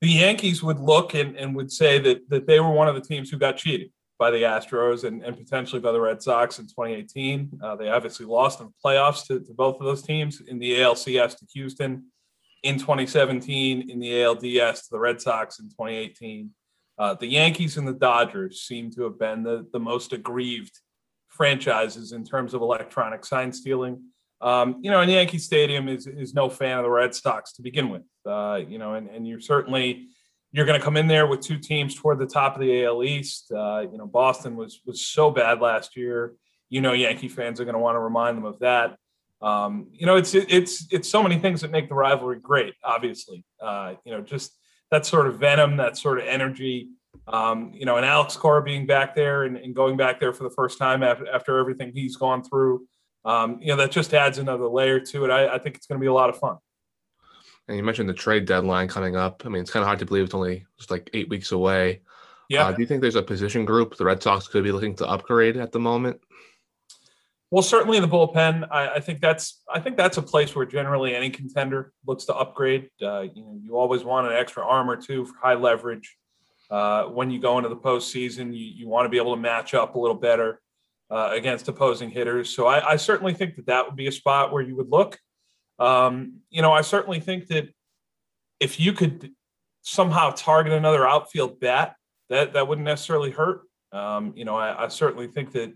[0.00, 3.00] the Yankees would look and, and would say that that they were one of the
[3.00, 6.66] teams who got cheated by the Astros and, and potentially by the Red Sox in
[6.66, 7.60] 2018.
[7.62, 10.76] Uh, they obviously lost in the playoffs to, to, both of those teams in the
[10.80, 12.04] ALCS to Houston
[12.64, 16.50] in 2017, in the ALDS to the Red Sox in 2018.
[16.98, 20.80] Uh, the Yankees and the Dodgers seem to have been the, the most aggrieved
[21.28, 24.02] franchises in terms of electronic sign stealing.
[24.40, 27.62] Um, you know, and Yankee Stadium is, is no fan of the Red Sox to
[27.62, 28.04] begin with.
[28.24, 30.08] Uh, you know, and, and you're certainly
[30.52, 33.04] you're going to come in there with two teams toward the top of the AL
[33.04, 33.52] East.
[33.52, 36.34] Uh, you know, Boston was was so bad last year.
[36.70, 38.96] You know, Yankee fans are going to want to remind them of that.
[39.40, 42.74] Um, you know, it's it's it's so many things that make the rivalry great.
[42.82, 44.52] Obviously, uh, you know, just
[44.90, 46.90] that sort of venom, that sort of energy.
[47.26, 50.44] Um, you know, and Alex Cora being back there and, and, going back there for
[50.44, 52.86] the first time after, after everything he's gone through.
[53.28, 55.30] Um, you know, that just adds another layer to it.
[55.30, 56.56] I, I think it's going to be a lot of fun.
[57.68, 59.42] And you mentioned the trade deadline coming up.
[59.44, 62.00] I mean, it's kind of hard to believe it's only just like eight weeks away.
[62.48, 62.64] Yeah.
[62.64, 65.06] Uh, do you think there's a position group the Red Sox could be looking to
[65.06, 66.22] upgrade at the moment?
[67.50, 68.66] Well, certainly the bullpen.
[68.70, 72.34] I, I, think that's I think that's a place where generally any contender looks to
[72.34, 72.88] upgrade.
[73.02, 76.16] Uh, you know, you always want an extra arm or two for high leverage.
[76.70, 79.74] Uh, when you go into the postseason, you, you want to be able to match
[79.74, 80.60] up a little better
[81.10, 82.54] uh, against opposing hitters.
[82.54, 85.18] So I, I, certainly think that that would be a spot where you would look.
[85.78, 87.68] Um, you know, I certainly think that
[88.60, 89.30] if you could
[89.82, 91.94] somehow target another outfield bat,
[92.28, 93.62] that that wouldn't necessarily hurt.
[93.92, 95.72] Um, you know, I, I certainly think that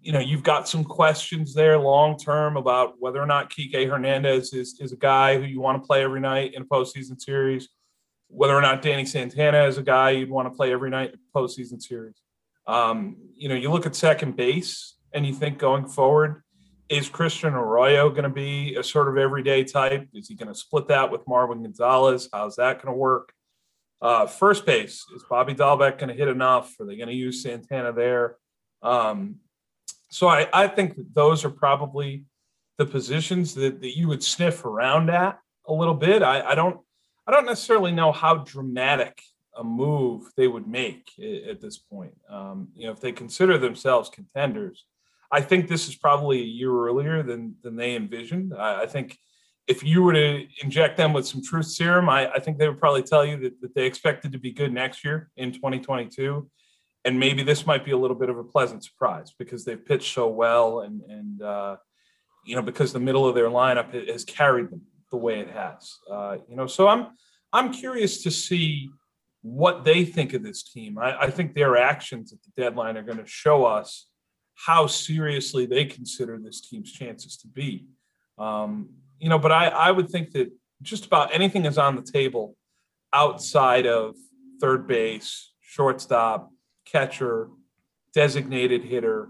[0.00, 4.52] you know, you've got some questions there long term about whether or not Kike Hernandez
[4.52, 7.68] is, is a guy who you want to play every night in a postseason series,
[8.28, 11.16] whether or not Danny Santana is a guy you'd want to play every night in
[11.16, 12.22] a postseason series.
[12.68, 16.42] Um, you know, you look at second base and you think going forward,
[16.88, 20.08] is Christian Arroyo going to be a sort of everyday type?
[20.14, 22.28] Is he going to split that with Marwin Gonzalez?
[22.32, 23.32] How's that going to work?
[24.00, 26.72] Uh, first base, is Bobby Dalbec going to hit enough?
[26.78, 28.36] Are they going to use Santana there?
[28.82, 29.36] Um,
[30.10, 32.24] so I, I think those are probably
[32.76, 36.22] the positions that, that you would sniff around at a little bit.
[36.22, 36.80] I, I don't
[37.26, 39.20] I don't necessarily know how dramatic
[39.58, 42.14] a move they would make at, this point.
[42.30, 44.84] Um, you know, if they consider themselves contenders,
[45.30, 48.54] I think this is probably a year earlier than than they envisioned.
[48.54, 49.18] I, I think
[49.66, 52.80] if you were to inject them with some truth serum, I, I think they would
[52.80, 56.48] probably tell you that, that they expected to be good next year in 2022
[57.04, 60.12] and maybe this might be a little bit of a pleasant surprise because they've pitched
[60.14, 61.76] so well and and uh,
[62.44, 65.98] you know because the middle of their lineup has carried them the way it has.
[66.10, 67.08] Uh, you know, so I'm
[67.52, 68.90] I'm curious to see
[69.42, 70.98] what they think of this team.
[70.98, 74.08] I, I think their actions at the deadline are going to show us
[74.54, 77.86] how seriously they consider this team's chances to be.
[78.38, 80.50] Um, you know, but I, I would think that
[80.82, 82.56] just about anything is on the table
[83.12, 84.16] outside of
[84.60, 86.50] third base, shortstop,
[86.84, 87.48] catcher,
[88.14, 89.28] designated hitter.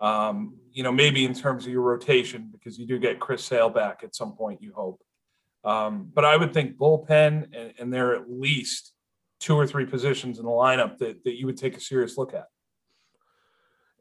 [0.00, 3.70] Um, you know, maybe in terms of your rotation, because you do get Chris Sale
[3.70, 5.00] back at some point, you hope.
[5.64, 8.92] Um, but I would think bullpen, and, and, there are at least
[9.42, 12.32] two or three positions in the lineup that, that you would take a serious look
[12.32, 12.46] at.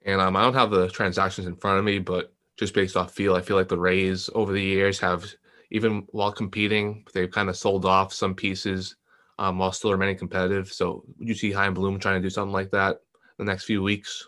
[0.05, 3.13] And um, I don't have the transactions in front of me, but just based off
[3.13, 5.25] feel, I feel like the Rays over the years have,
[5.71, 8.95] even while competing, they've kind of sold off some pieces
[9.39, 10.71] um, while still remaining competitive.
[10.71, 12.99] So would you see Chaim Bloom trying to do something like that
[13.39, 14.27] the next few weeks?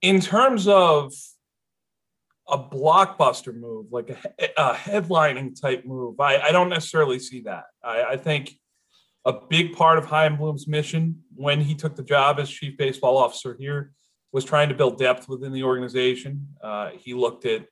[0.00, 1.12] In terms of
[2.48, 7.64] a blockbuster move, like a, a headlining type move, I, I, don't necessarily see that.
[7.84, 8.58] I, I, think
[9.24, 13.16] a big part of Chaim Bloom's mission when he took the job as chief baseball
[13.16, 13.92] officer here
[14.32, 16.48] was trying to build depth within the organization.
[16.62, 17.66] Uh, he looked at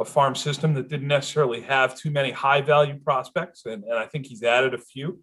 [0.00, 4.06] a farm system that didn't necessarily have too many high value prospects, and, and I
[4.06, 5.22] think he's added a few.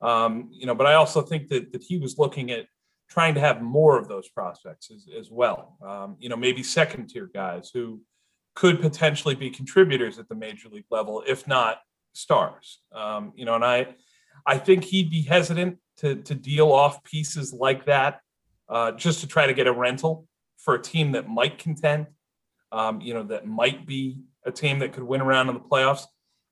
[0.00, 2.66] Um, you know, but I also think that that he was looking at
[3.08, 5.76] trying to have more of those prospects as, as well.
[5.86, 8.00] Um, you know, maybe second tier guys who
[8.54, 11.78] could potentially be contributors at the major league level, if not
[12.12, 12.80] stars.
[12.92, 13.94] Um, you know, and I
[14.46, 18.20] I think he'd be hesitant to to deal off pieces like that
[18.68, 20.26] uh, just to try to get a rental
[20.58, 22.06] for a team that might contend.
[22.70, 26.04] Um, you know, that might be a team that could win around in the playoffs.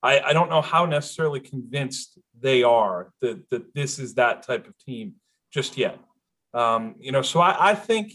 [0.02, 4.66] I, I don't know how necessarily convinced they are that, that this is that type
[4.66, 5.14] of team
[5.52, 5.98] just yet.
[6.54, 8.12] Um, you know, so I, I think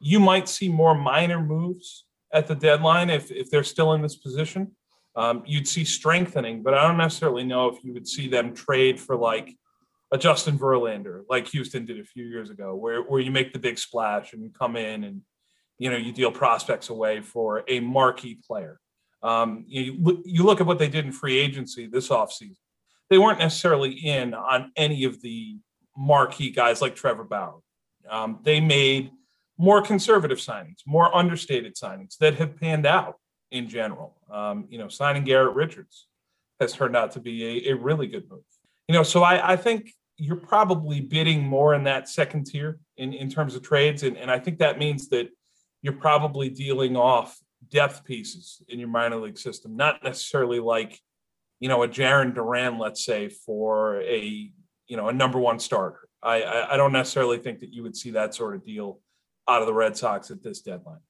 [0.00, 4.16] you might see more minor moves at the deadline if, if they're still in this
[4.16, 4.72] position.
[5.18, 9.00] Um, you'd see strengthening, but I don't necessarily know if you would see them trade
[9.00, 9.52] for like
[10.12, 13.58] a Justin Verlander, like Houston did a few years ago, where, where you make the
[13.58, 15.22] big splash and you come in and
[15.76, 18.78] you know you deal prospects away for a marquee player.
[19.20, 22.54] Um, you, you look at what they did in free agency this offseason.
[23.10, 25.58] They weren't necessarily in on any of the
[25.96, 27.58] marquee guys like Trevor Bauer.
[28.08, 29.10] Um, they made
[29.58, 33.16] more conservative signings, more understated signings that have panned out
[33.50, 34.14] in general.
[34.30, 36.06] Um, you know, signing Garrett Richards
[36.60, 38.42] has turned out to be a, a really good move.
[38.88, 43.12] You know, so I, I, think you're probably bidding more in that second tier in,
[43.12, 44.02] in terms of trades.
[44.02, 45.28] And, and I think that means that
[45.82, 47.38] you're probably dealing off
[47.70, 50.98] depth pieces in your minor league system, not necessarily like,
[51.60, 54.50] you know, a Jarren Duran, let's say, for a,
[54.86, 56.08] you know, a number one starter.
[56.22, 59.00] I, I, I don't necessarily think that you would see that sort of deal
[59.48, 61.00] out of the Red Sox at this deadline.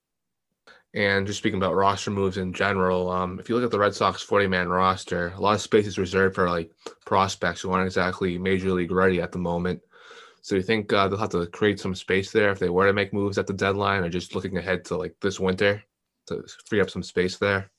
[0.94, 3.94] And just speaking about roster moves in general, um, if you look at the Red
[3.94, 6.70] Sox 40 man roster, a lot of space is reserved for like
[7.04, 9.80] prospects who aren't exactly major league ready at the moment.
[10.40, 12.92] So you think uh, they'll have to create some space there if they were to
[12.92, 15.84] make moves at the deadline or just looking ahead to like this winter?
[16.28, 17.70] to free up some space there?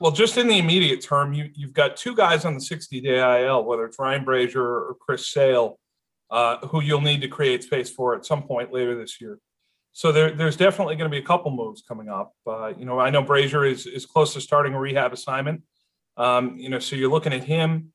[0.00, 3.44] Well, just in the immediate term, you, you've got two guys on the 60 day
[3.44, 5.78] IL, whether it's Ryan Brasier or Chris Sale,
[6.30, 9.38] uh, who you'll need to create space for at some point later this year.
[9.92, 12.34] So there, there's definitely going to be a couple moves coming up.
[12.46, 15.62] Uh, you know, I know Brasier is is close to starting a rehab assignment.
[16.16, 17.92] Um, you know, so you're looking at him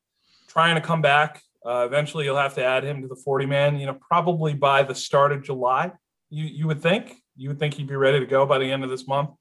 [0.48, 1.42] trying to come back.
[1.66, 3.80] Uh, eventually, you'll have to add him to the 40 man.
[3.80, 5.92] You know, probably by the start of July.
[6.30, 8.84] You you would think you would think he'd be ready to go by the end
[8.84, 9.32] of this month.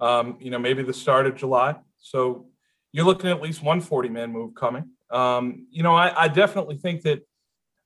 [0.00, 1.76] Um, you know, maybe the start of July.
[1.98, 2.46] So
[2.92, 4.90] you're looking at at least one 40 man move coming.
[5.10, 7.26] Um, you know, I, I definitely think that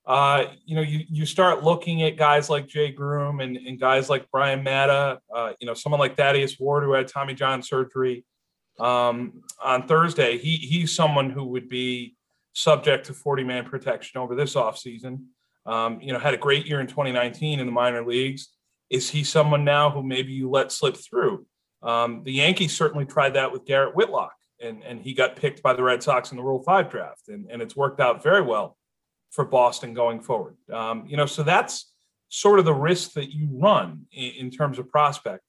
[0.08, 4.08] uh, you know, you you start looking at guys like Jay Groome and, and guys
[4.08, 8.24] like Bryan Mata, uh, you know, someone like Thaddeus Ward who had Tommy John surgery
[8.80, 10.38] um, on Thursday.
[10.38, 12.16] He he's someone who would be
[12.54, 15.24] subject to 40 man protection over this offseason.
[15.66, 18.48] Um, you know, had a great year in 2019 in the minor leagues.
[18.88, 21.44] Is he someone now who maybe you let slip through?
[21.82, 25.74] Um, the Yankees certainly tried that with Garrett Whitlock, and, and he got picked by
[25.74, 28.78] the Red Sox in the Rule 5 draft, and, and it's worked out very well
[29.30, 30.56] for Boston going forward.
[30.72, 31.92] Um, you know, so that's
[32.28, 35.42] sort of the risk that you run in, in terms of prospect.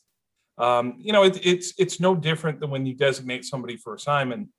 [0.58, 4.50] Um, you know, it, it's it's no different than when you designate somebody for assignment.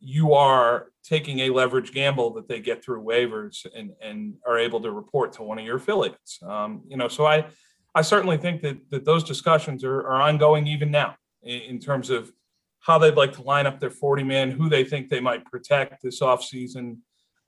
[0.00, 4.80] You are taking a leverage gamble that they get through waivers and and are able
[4.80, 6.38] to report to one of your affiliates.
[6.42, 7.46] Um, you know, so I
[7.94, 12.08] I certainly think that that those discussions are, are ongoing even now in, in terms
[12.08, 12.32] of
[12.80, 16.02] how they'd like to line up their 40 man, who they think they might protect
[16.02, 16.96] this offseason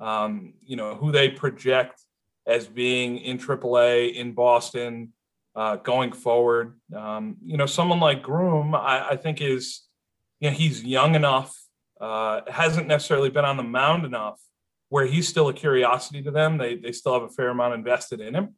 [0.01, 2.01] um, you know, who they project
[2.47, 5.13] as being in AAA in Boston
[5.57, 6.79] uh, going forward.
[6.95, 9.83] Um, you know, someone like Groome, I, I, think is,
[10.41, 11.57] you know, he's young enough,
[12.01, 14.41] uh, hasn't necessarily been on the mound enough
[14.89, 16.59] where he's still a curiosity to them.
[16.59, 18.55] They, they still have a fair amount invested in him.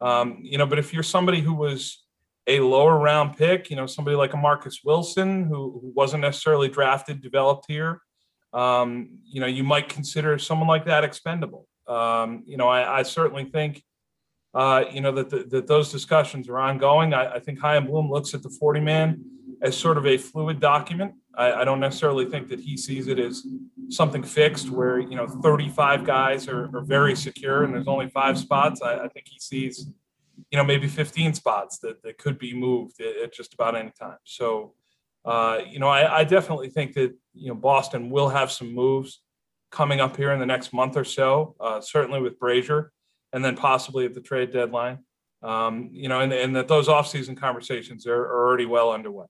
[0.00, 2.04] Um, you know, but if you're somebody who was
[2.46, 6.68] a lower round pick, you know, somebody like a Marcus Wilson who, who wasn't necessarily
[6.68, 8.02] drafted, developed here,
[8.52, 11.68] um, you know, you might consider someone like that expendable.
[11.86, 13.82] Um, you know, I, I certainly think,
[14.54, 17.14] uh, you know, that, the, that those discussions are ongoing.
[17.14, 19.24] I, I think Chaim Bloom looks at the 40 man
[19.62, 21.14] as sort of a fluid document.
[21.36, 23.46] I, I, don't necessarily think that he sees it as
[23.88, 28.38] something fixed where, you know, 35 guys are, are very secure and there's only five
[28.38, 28.82] spots.
[28.82, 29.86] I, I, think he sees,
[30.50, 33.92] you know, maybe 15 spots that, that could be moved at, at just about any
[33.98, 34.18] time.
[34.24, 34.74] So,
[35.30, 39.22] uh, you know, I, I, definitely think that you know Boston will have some moves
[39.70, 41.54] coming up here in the next month or so.
[41.60, 42.88] Uh, certainly with Brasier,
[43.32, 44.98] and then possibly at the trade deadline.
[45.40, 49.26] Um, you know, and, and that those offseason conversations are, are, already well underway.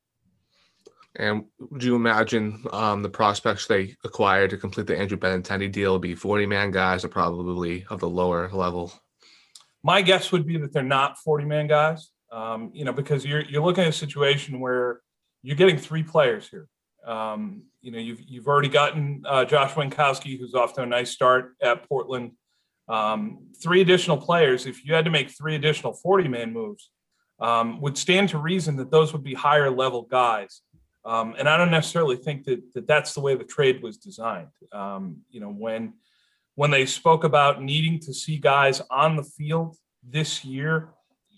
[1.17, 5.99] And would you imagine um, the prospects they acquire to complete the Andrew Benintendi deal
[5.99, 8.91] be 40 man guys or probably of the lower level?
[9.83, 12.11] My guess would be that they're not 40 man guys.
[12.33, 15.03] Um, you know, because you're you're looking at a situation where
[15.42, 16.68] you're getting three players here.
[17.07, 21.11] Um, you know, you've you've already gotten uh, Josh Winkowski, who's off to a nice
[21.11, 22.33] start at Portland.
[22.88, 24.66] Um, three additional players.
[24.66, 26.90] If you had to make three additional 40 man moves,
[27.40, 30.61] um, would stand to reason that those would be higher level guys.
[31.05, 34.48] Um, and I don't necessarily think that, that that's the way the trade was designed.
[34.72, 35.94] Um, you know, when
[36.57, 40.90] when they spoke about needing to see guys on the field this year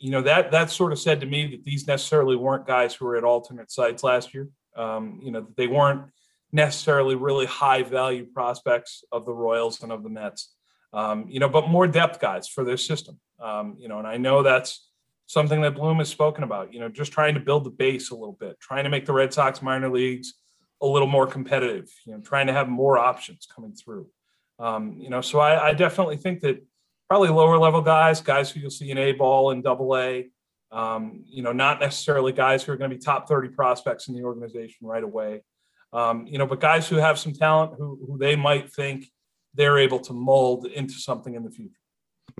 [0.02, 3.04] you know that that sort of said to me that these necessarily weren't guys who
[3.04, 4.48] were at alternate sites last year.
[4.76, 6.10] Um, you know, they weren't
[6.50, 10.54] necessarily really high value prospects of the Royals and of the Mets.
[10.92, 13.20] Um, you know, but more depth guys for their system.
[13.40, 14.88] Um, you know, and I know that's
[15.26, 16.74] something that Bloom has spoken about.
[16.74, 19.12] You know, just trying to build the base a little bit, trying to make the
[19.12, 20.34] Red Sox minor leagues
[20.80, 21.88] a little more competitive.
[22.04, 24.08] You know, trying to have more options coming through.
[24.58, 26.60] Um, you know, so I, I definitely think that
[27.08, 30.28] probably lower level guys, guys who you'll see in A ball and double A.
[30.70, 34.14] Um, you know, not necessarily guys who are going to be top 30 prospects in
[34.14, 35.42] the organization right away.
[35.92, 39.10] Um, you know, but guys who have some talent who, who they might think
[39.54, 41.76] they're able to mold into something in the future.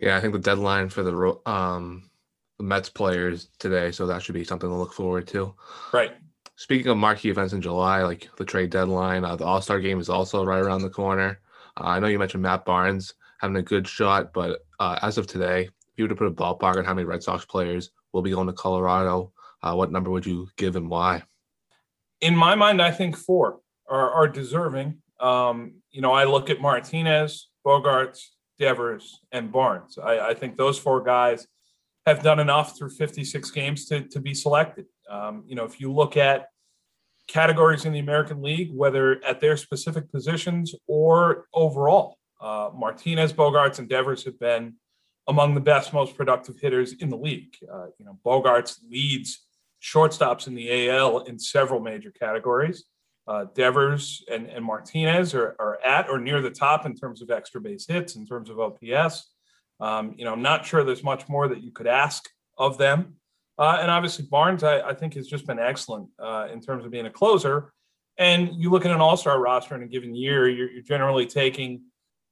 [0.00, 2.10] Yeah, I think the deadline for the um,
[2.58, 5.54] the Mets players today, so that should be something to look forward to.
[5.92, 6.12] Right.
[6.56, 10.00] Speaking of marquee events in July, like the trade deadline, uh, the All Star game
[10.00, 11.40] is also right around the corner.
[11.78, 14.32] Uh, I know you mentioned Matt Barnes having a good shot.
[14.32, 17.04] But uh, as of today, if you were to put a ballpark on how many
[17.04, 19.32] Red Sox players will be going to Colorado,
[19.62, 21.22] uh, what number would you give and why?
[22.20, 24.98] In my mind, I think four are, are deserving.
[25.20, 28.20] Um, you know, I look at Martinez, Bogaerts,
[28.58, 29.98] Devers, and Barnes.
[29.98, 31.46] I, I, think those four guys
[32.06, 34.86] have done enough through 56 games to, to be selected.
[35.08, 36.48] Um, you know, if you look at
[37.28, 43.78] categories in the American League, whether at their specific positions or overall, uh, Martinez, Bogaerts,
[43.78, 44.74] and Devers have been
[45.28, 47.54] among the best, most productive hitters in the league.
[47.72, 49.46] Uh, you know, Bogaerts leads
[49.80, 52.84] shortstops in the AL in several major categories.
[53.28, 57.30] Uh, Devers and, and Martinez are, are, at or near the top in terms of
[57.30, 59.30] extra base hits, in terms of OPS.
[59.78, 62.28] Um, you know, I'm not sure there's much more that you could ask
[62.58, 63.14] of them.
[63.58, 66.90] Uh, and obviously, Barnes, I, I, think, has just been excellent uh, in terms of
[66.90, 67.72] being a closer.
[68.18, 71.26] And you look at an all star roster in a given year, you're, you're, generally
[71.26, 71.82] taking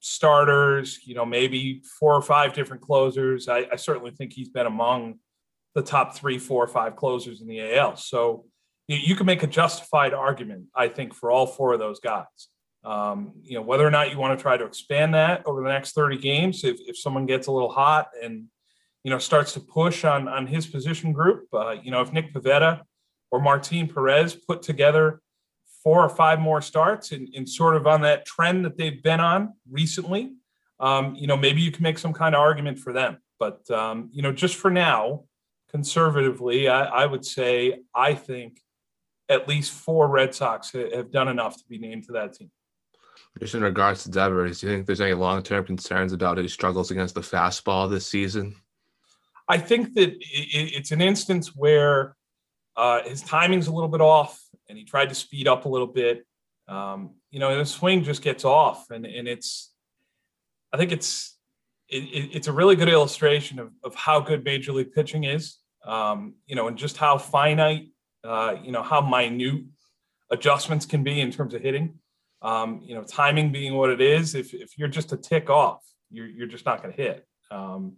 [0.00, 3.48] starters, you know, maybe four or five different closers.
[3.48, 5.16] I, I, certainly think he's been among
[5.74, 7.96] the top three, four, or five closers in the AL.
[7.96, 8.46] So
[8.88, 12.24] you, you can make a justified argument, I think, for all four of those guys.
[12.82, 15.68] Um, you know, whether or not you want to try to expand that over the
[15.68, 18.46] next 30 games, if, if someone gets a little hot and,
[19.04, 22.32] you know, starts to push on, on his position group, uh, you know, if Nick
[22.32, 22.80] Pivetta
[23.30, 25.20] or Martin Perez put together
[25.82, 29.20] four or five more starts and, and sort of on that trend that they've been
[29.20, 30.32] on recently,
[30.78, 33.18] um, you know, maybe you can make some kind of argument for them.
[33.38, 35.24] But, um, you know, just for now,
[35.70, 38.60] conservatively, I, I would say I think
[39.28, 42.50] at least four Red Sox have done enough to be named to that team.
[43.38, 46.52] Just in regards to Devers, do you think there's any long term concerns about his
[46.52, 48.56] struggles against the fastball this season?
[49.48, 52.16] I think that it's an instance where
[52.80, 55.86] uh, his timing's a little bit off, and he tried to speed up a little
[55.86, 56.26] bit.
[56.66, 59.72] Um, you know, and the swing just gets off, and and it's,
[60.72, 61.36] I think it's
[61.90, 65.58] it, it's a really good illustration of, of how good major league pitching is.
[65.84, 67.88] Um, you know, and just how finite,
[68.24, 69.64] uh, you know, how minute
[70.30, 71.98] adjustments can be in terms of hitting.
[72.40, 75.82] Um, you know, timing being what it is, if, if you're just a tick off,
[76.10, 77.26] you're, you're just not going to hit.
[77.50, 77.96] Um,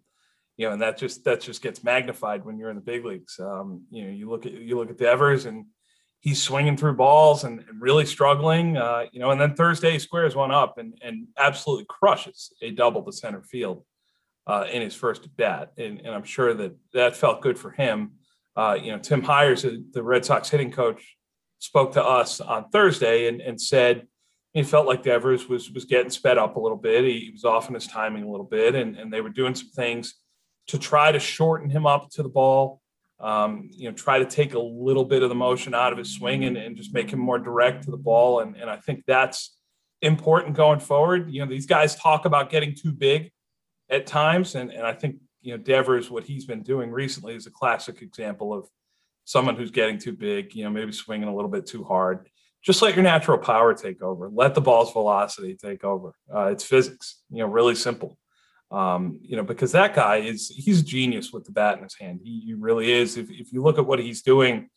[0.62, 3.36] you know, and that just that just gets magnified when you're in the big leagues.
[3.40, 5.66] Um, you know, you look at you look at Devers and
[6.20, 8.76] he's swinging through balls and, and really struggling.
[8.76, 13.02] Uh, you know, and then Thursday squares one up and and absolutely crushes a double
[13.02, 13.84] to center field
[14.46, 18.12] uh, in his first bat, and, and I'm sure that that felt good for him.
[18.54, 21.16] Uh, you know, Tim Hyers, the Red Sox hitting coach,
[21.58, 24.06] spoke to us on Thursday and, and said
[24.52, 27.02] he felt like Devers was was getting sped up a little bit.
[27.02, 29.70] He, was off in his timing a little bit, and, and they were doing some
[29.70, 30.21] things
[30.68, 32.80] to try to shorten him up to the ball.
[33.20, 36.12] Um, you know, try to take a little bit of the motion out of his
[36.12, 38.40] swing and, and just make him more direct to the ball.
[38.40, 39.56] And, and I think that's
[40.00, 41.32] important going forward.
[41.32, 43.30] You know, these guys talk about getting too big
[43.88, 47.46] at times, and, and I think you know Devers, what he's been doing recently is
[47.46, 48.68] a classic example of
[49.24, 50.54] someone who's getting too big.
[50.54, 52.28] You know, maybe swinging a little bit too hard
[52.62, 54.30] just let your natural power take over.
[54.32, 56.14] Let the ball's velocity take over.
[56.32, 58.16] Uh, it's physics, you know, really simple.
[58.72, 61.94] Um, you know, because that guy is he's a genius with the bat in his
[61.94, 62.20] hand.
[62.24, 63.16] He, he really is.
[63.18, 64.70] If, if you look at what he's doing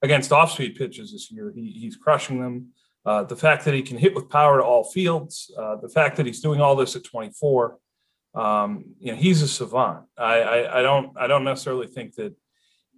[0.00, 2.68] against off-speed pitches this year, he, he's crushing them.
[3.04, 6.16] Uh, the fact that he can hit with power to all fields, uh, the fact
[6.16, 7.76] that he's doing all this at 24,
[8.34, 10.06] um, you know, he's a savant.
[10.16, 12.34] I, I, I don't I don't necessarily think that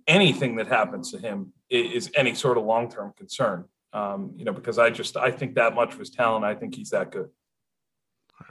[0.07, 4.53] anything that happens to him is, is any sort of long-term concern um, you know,
[4.53, 6.45] because I just I think that much was talent.
[6.45, 7.29] I think he's that good.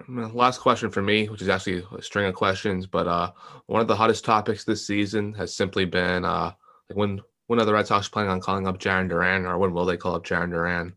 [0.08, 3.32] Last question for me, which is actually a string of questions, but uh,
[3.68, 6.52] one of the hottest topics this season has simply been uh,
[6.90, 9.74] like when when are the Red Sox planning on calling up Jarren Duran, or when
[9.74, 10.96] will they call up Jarren Duran?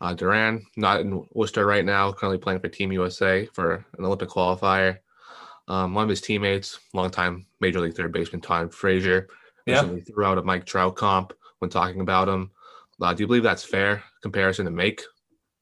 [0.00, 4.28] Uh, Duran, not in Worcester right now, currently playing for Team USA for an Olympic
[4.28, 4.98] qualifier.
[5.66, 9.28] Um, one of his teammates, longtime Major League third baseman Todd Frazier,
[9.66, 10.04] recently yeah.
[10.04, 12.50] threw out a Mike Trout comp when talking about him.
[13.00, 15.02] Uh, do you believe that's fair comparison to make?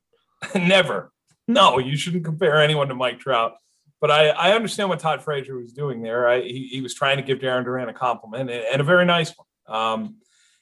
[0.55, 1.13] Never.
[1.49, 3.55] No, you shouldn't compare anyone to Mike Trout.
[4.01, 6.29] But I, I understand what Todd Frazier was doing there.
[6.29, 9.05] I, he, he was trying to give Jarren Duran a compliment and, and a very
[9.05, 9.77] nice one.
[9.77, 10.17] Um,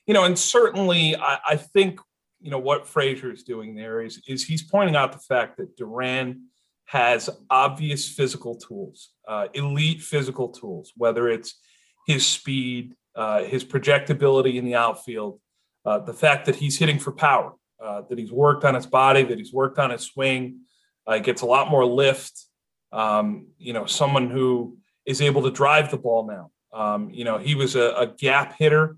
[0.07, 2.01] you know, and certainly I, I think
[2.41, 5.77] you know what Frazier is doing there is is he's pointing out the fact that
[5.77, 6.45] Duran
[6.87, 11.59] has obvious physical tools, uh, elite physical tools, whether it's
[12.07, 15.41] his speed, uh, his projectability in the outfield,
[15.87, 19.23] uh, the fact that he's hitting for power, uh, that he's worked on his body,
[19.23, 20.61] that he's worked on his swing,
[21.07, 22.47] uh, gets a lot more lift.
[22.93, 26.51] Um, you know, someone who is able to drive the ball now.
[26.73, 28.97] Um, you know, he was a, a, gap hitter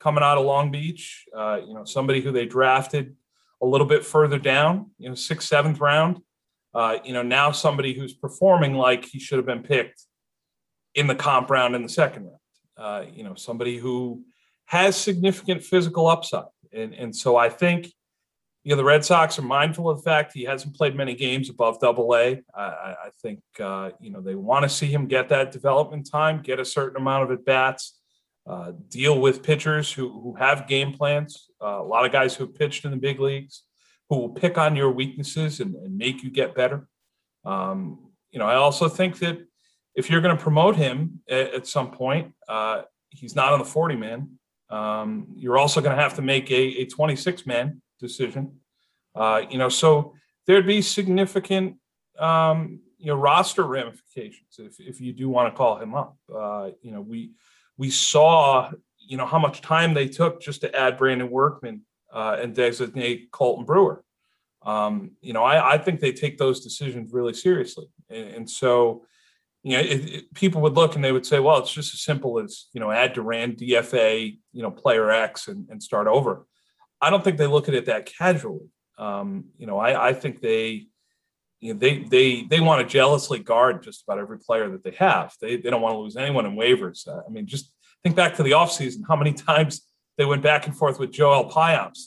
[0.00, 1.26] coming out of Long Beach.
[1.34, 3.16] Uh, you know, somebody who they drafted
[3.62, 4.90] a little bit further down.
[4.98, 6.20] You know, sixth, seventh round.
[6.74, 10.02] Uh, you know, now somebody who's performing like he should have been picked
[10.94, 12.38] in the comp round in the second round.
[12.76, 14.22] Uh, you know, somebody who
[14.66, 16.44] has significant physical upside.
[16.72, 17.92] And, and so I think,
[18.68, 21.48] you know, the Red Sox are mindful of the fact he hasn't played many games
[21.48, 22.42] above double A.
[22.54, 26.42] I, I think, uh, you know, they want to see him get that development time,
[26.42, 27.98] get a certain amount of at bats,
[28.46, 31.48] uh, deal with pitchers who, who have game plans.
[31.62, 33.62] Uh, a lot of guys who have pitched in the big leagues
[34.10, 36.86] who will pick on your weaknesses and, and make you get better.
[37.46, 39.38] Um, you know, I also think that
[39.94, 43.64] if you're going to promote him at, at some point, uh, he's not on the
[43.64, 44.32] 40 man.
[44.68, 48.60] Um, you're also going to have to make a, a 26 man decision.
[49.14, 50.14] Uh, you know, so
[50.46, 51.76] there'd be significant,
[52.18, 56.16] um, you know, roster ramifications if, if you do want to call him up.
[56.34, 57.32] Uh, you know, we
[57.76, 61.82] we saw, you know, how much time they took just to add Brandon Workman
[62.12, 64.04] uh, and designate Colten Brewer.
[64.62, 67.86] Um, you know, I, I, think they take those decisions really seriously.
[68.10, 69.06] And, and so,
[69.62, 72.00] you know, it, it, people would look and they would say, well, it's just as
[72.00, 76.44] simple as, you know, add Duran, DFA, you know, player X and, and start over.
[77.00, 78.70] I don't think they look at it that casually.
[78.98, 80.86] Um, you know, I, I think they,
[81.60, 84.92] you know, they they they want to jealously guard just about every player that they
[84.92, 85.34] have.
[85.40, 87.06] They they don't want to lose anyone in waivers.
[87.06, 87.72] Uh, I mean, just
[88.02, 89.82] think back to the offseason, how many times
[90.16, 92.06] they went back and forth with Joel Payamps,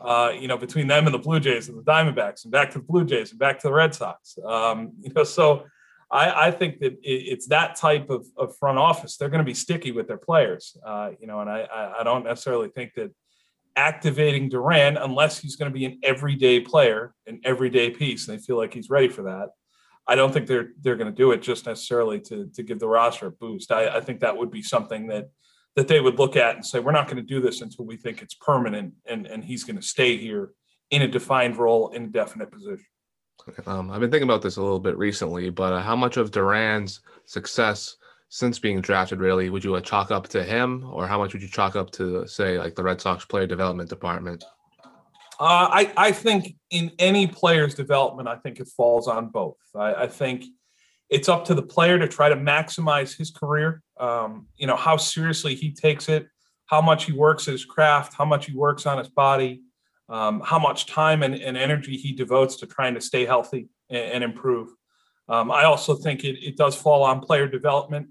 [0.00, 2.78] uh, you know, between them and the Blue Jays and the Diamondbacks, and back to
[2.78, 4.38] the Blue Jays and back to the Red Sox.
[4.44, 5.64] Um, you know, so
[6.10, 9.16] I, I think that it, it's that type of, of front office.
[9.16, 11.66] They're going to be sticky with their players, uh, you know, and I,
[12.00, 13.10] I don't necessarily think that
[13.78, 18.42] activating Duran unless he's going to be an everyday player, an everyday piece, and they
[18.42, 19.50] feel like he's ready for that.
[20.08, 22.88] I don't think they're they're going to do it just necessarily to to give the
[22.88, 23.70] roster a boost.
[23.70, 25.30] I, I think that would be something that
[25.76, 27.96] that they would look at and say we're not going to do this until we
[27.96, 30.50] think it's permanent and and he's going to stay here
[30.90, 32.86] in a defined role in a definite position.
[33.66, 36.32] Um, I've been thinking about this a little bit recently, but uh, how much of
[36.32, 37.96] Duran's success
[38.28, 40.88] since being drafted really would you chalk up to him?
[40.92, 43.88] Or how much would you chalk up to say like the red sox player development
[43.88, 44.44] department?
[45.40, 49.56] Uh, I, I think in any player's development i think it falls on both.
[49.74, 50.44] I, I think
[51.10, 53.82] it's up to the player to try to maximize his career.
[53.98, 56.28] Um, you know how seriously he takes it
[56.66, 59.62] how much he works his craft how much he works on his body
[60.08, 64.12] um, how much time and, and, energy he devotes to trying to stay healthy and,
[64.12, 64.68] and improve.
[65.28, 68.08] Um, i also think it, it does fall on player development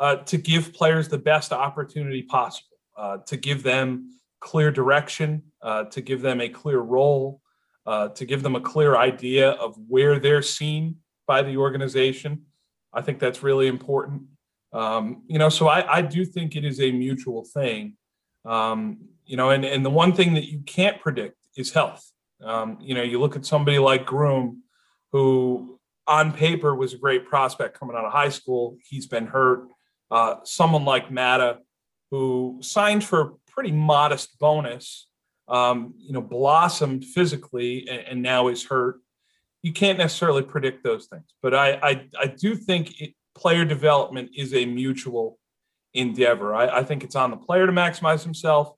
[0.00, 5.84] uh, to give players the best opportunity possible, uh, to give them clear direction, uh,
[5.84, 7.40] to give them a clear role,
[7.86, 10.96] uh, to give them a clear idea of where they're seen
[11.26, 12.42] by the organization.
[12.92, 14.22] I think that's really important.
[14.72, 17.96] Um, you know, so I, I, do think it is a mutual thing.
[18.44, 22.08] Um, you know, and, and the one thing that you can't predict is health.
[22.42, 24.62] Um, you know, you look at somebody like Groome,
[25.10, 28.76] who on paper was a great prospect coming out of high school.
[28.88, 29.68] He's been hurt.
[30.10, 31.58] Uh, someone like Mata,
[32.10, 35.08] who signed for a pretty modest bonus,
[35.48, 39.00] um, you know, blossomed physically and, and, now is hurt.
[39.62, 44.30] You can't necessarily predict those things, but I I, I do think it, player development
[44.36, 45.38] is a mutual
[45.94, 46.54] endeavor.
[46.54, 48.74] I, I think it's on the player to maximize himself,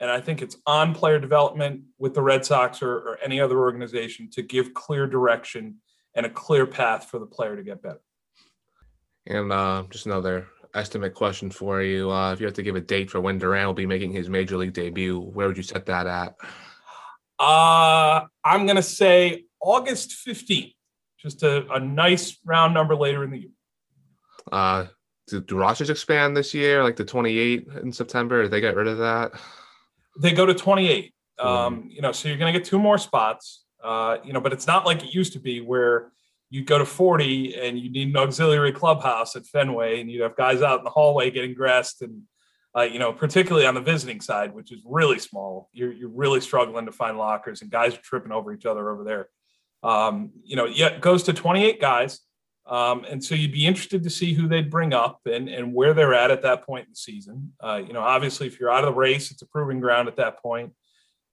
[0.00, 3.58] and I think it's on player development with the Red Sox or, or any other
[3.58, 5.76] organization to give clear direction
[6.14, 8.00] and a clear path for the player to get better.
[9.26, 12.10] And uh, just another estimate question for you.
[12.10, 14.28] Uh, if you have to give a date for when Duran will be making his
[14.28, 16.34] major league debut, where would you set that at?
[17.38, 20.74] Uh, I'm going to say August 15th,
[21.18, 23.50] just a, a nice round number later in the year.
[24.50, 24.86] Uh,
[25.26, 28.42] do, do rosters expand this year, like the 28 in September?
[28.42, 29.32] Did they get rid of that?
[30.20, 31.12] They go to 28.
[31.38, 33.64] Um, you know, so you're going to get two more spots.
[33.82, 36.12] Uh, you know, but it's not like it used to be where
[36.54, 40.36] you'd go to 40 and you need an auxiliary clubhouse at Fenway and you'd have
[40.36, 42.22] guys out in the hallway getting dressed and
[42.76, 46.40] uh, you know, particularly on the visiting side, which is really small, you're, you're really
[46.40, 49.28] struggling to find lockers and guys are tripping over each other over there.
[49.82, 52.20] Um, you know, yeah, it goes to 28 guys.
[52.66, 55.92] Um, and so you'd be interested to see who they'd bring up and, and where
[55.92, 57.52] they're at at that point in the season.
[57.60, 60.16] Uh, you know, obviously, if you're out of the race, it's a proving ground at
[60.16, 60.72] that point.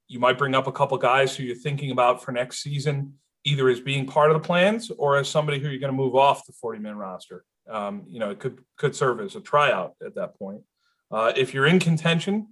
[0.07, 3.13] You might bring up a couple guys who you're thinking about for next season
[3.43, 6.15] either as being part of the plans or as somebody who you're going to move
[6.15, 7.43] off the 40 man roster.
[7.69, 10.61] Um, you know, it could could serve as a tryout at that point.
[11.11, 12.47] Uh, if you're in contention,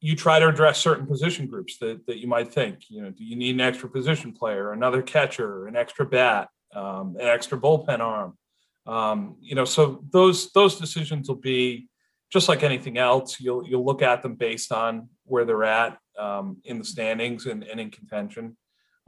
[0.00, 2.84] you try to address certain position groups that, that you might think.
[2.88, 7.16] You know, do you need an extra position player, another catcher, an extra bat, um,
[7.18, 8.38] an extra bullpen arm?
[8.86, 11.88] Um, you know, so those those decisions will be
[12.32, 13.40] just like anything else.
[13.40, 17.62] You'll you'll look at them based on where they're at um, in the standings and,
[17.64, 18.56] and in contention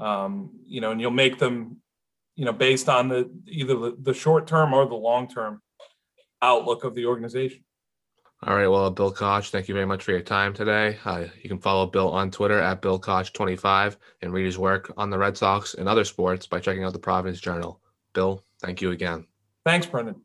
[0.00, 1.76] um, you know, and you'll make them,
[2.34, 5.60] you know, based on the either the, the short term or the long term
[6.42, 7.62] outlook of the organization.
[8.42, 8.68] All right.
[8.68, 10.96] Well, Bill Koch, thank you very much for your time today.
[11.04, 15.10] Uh, you can follow Bill on Twitter at Bill Koch25 and read his work on
[15.10, 17.82] the Red Sox and other sports by checking out the Providence Journal.
[18.14, 19.26] Bill, thank you again.
[19.66, 20.22] Thanks, Brendan.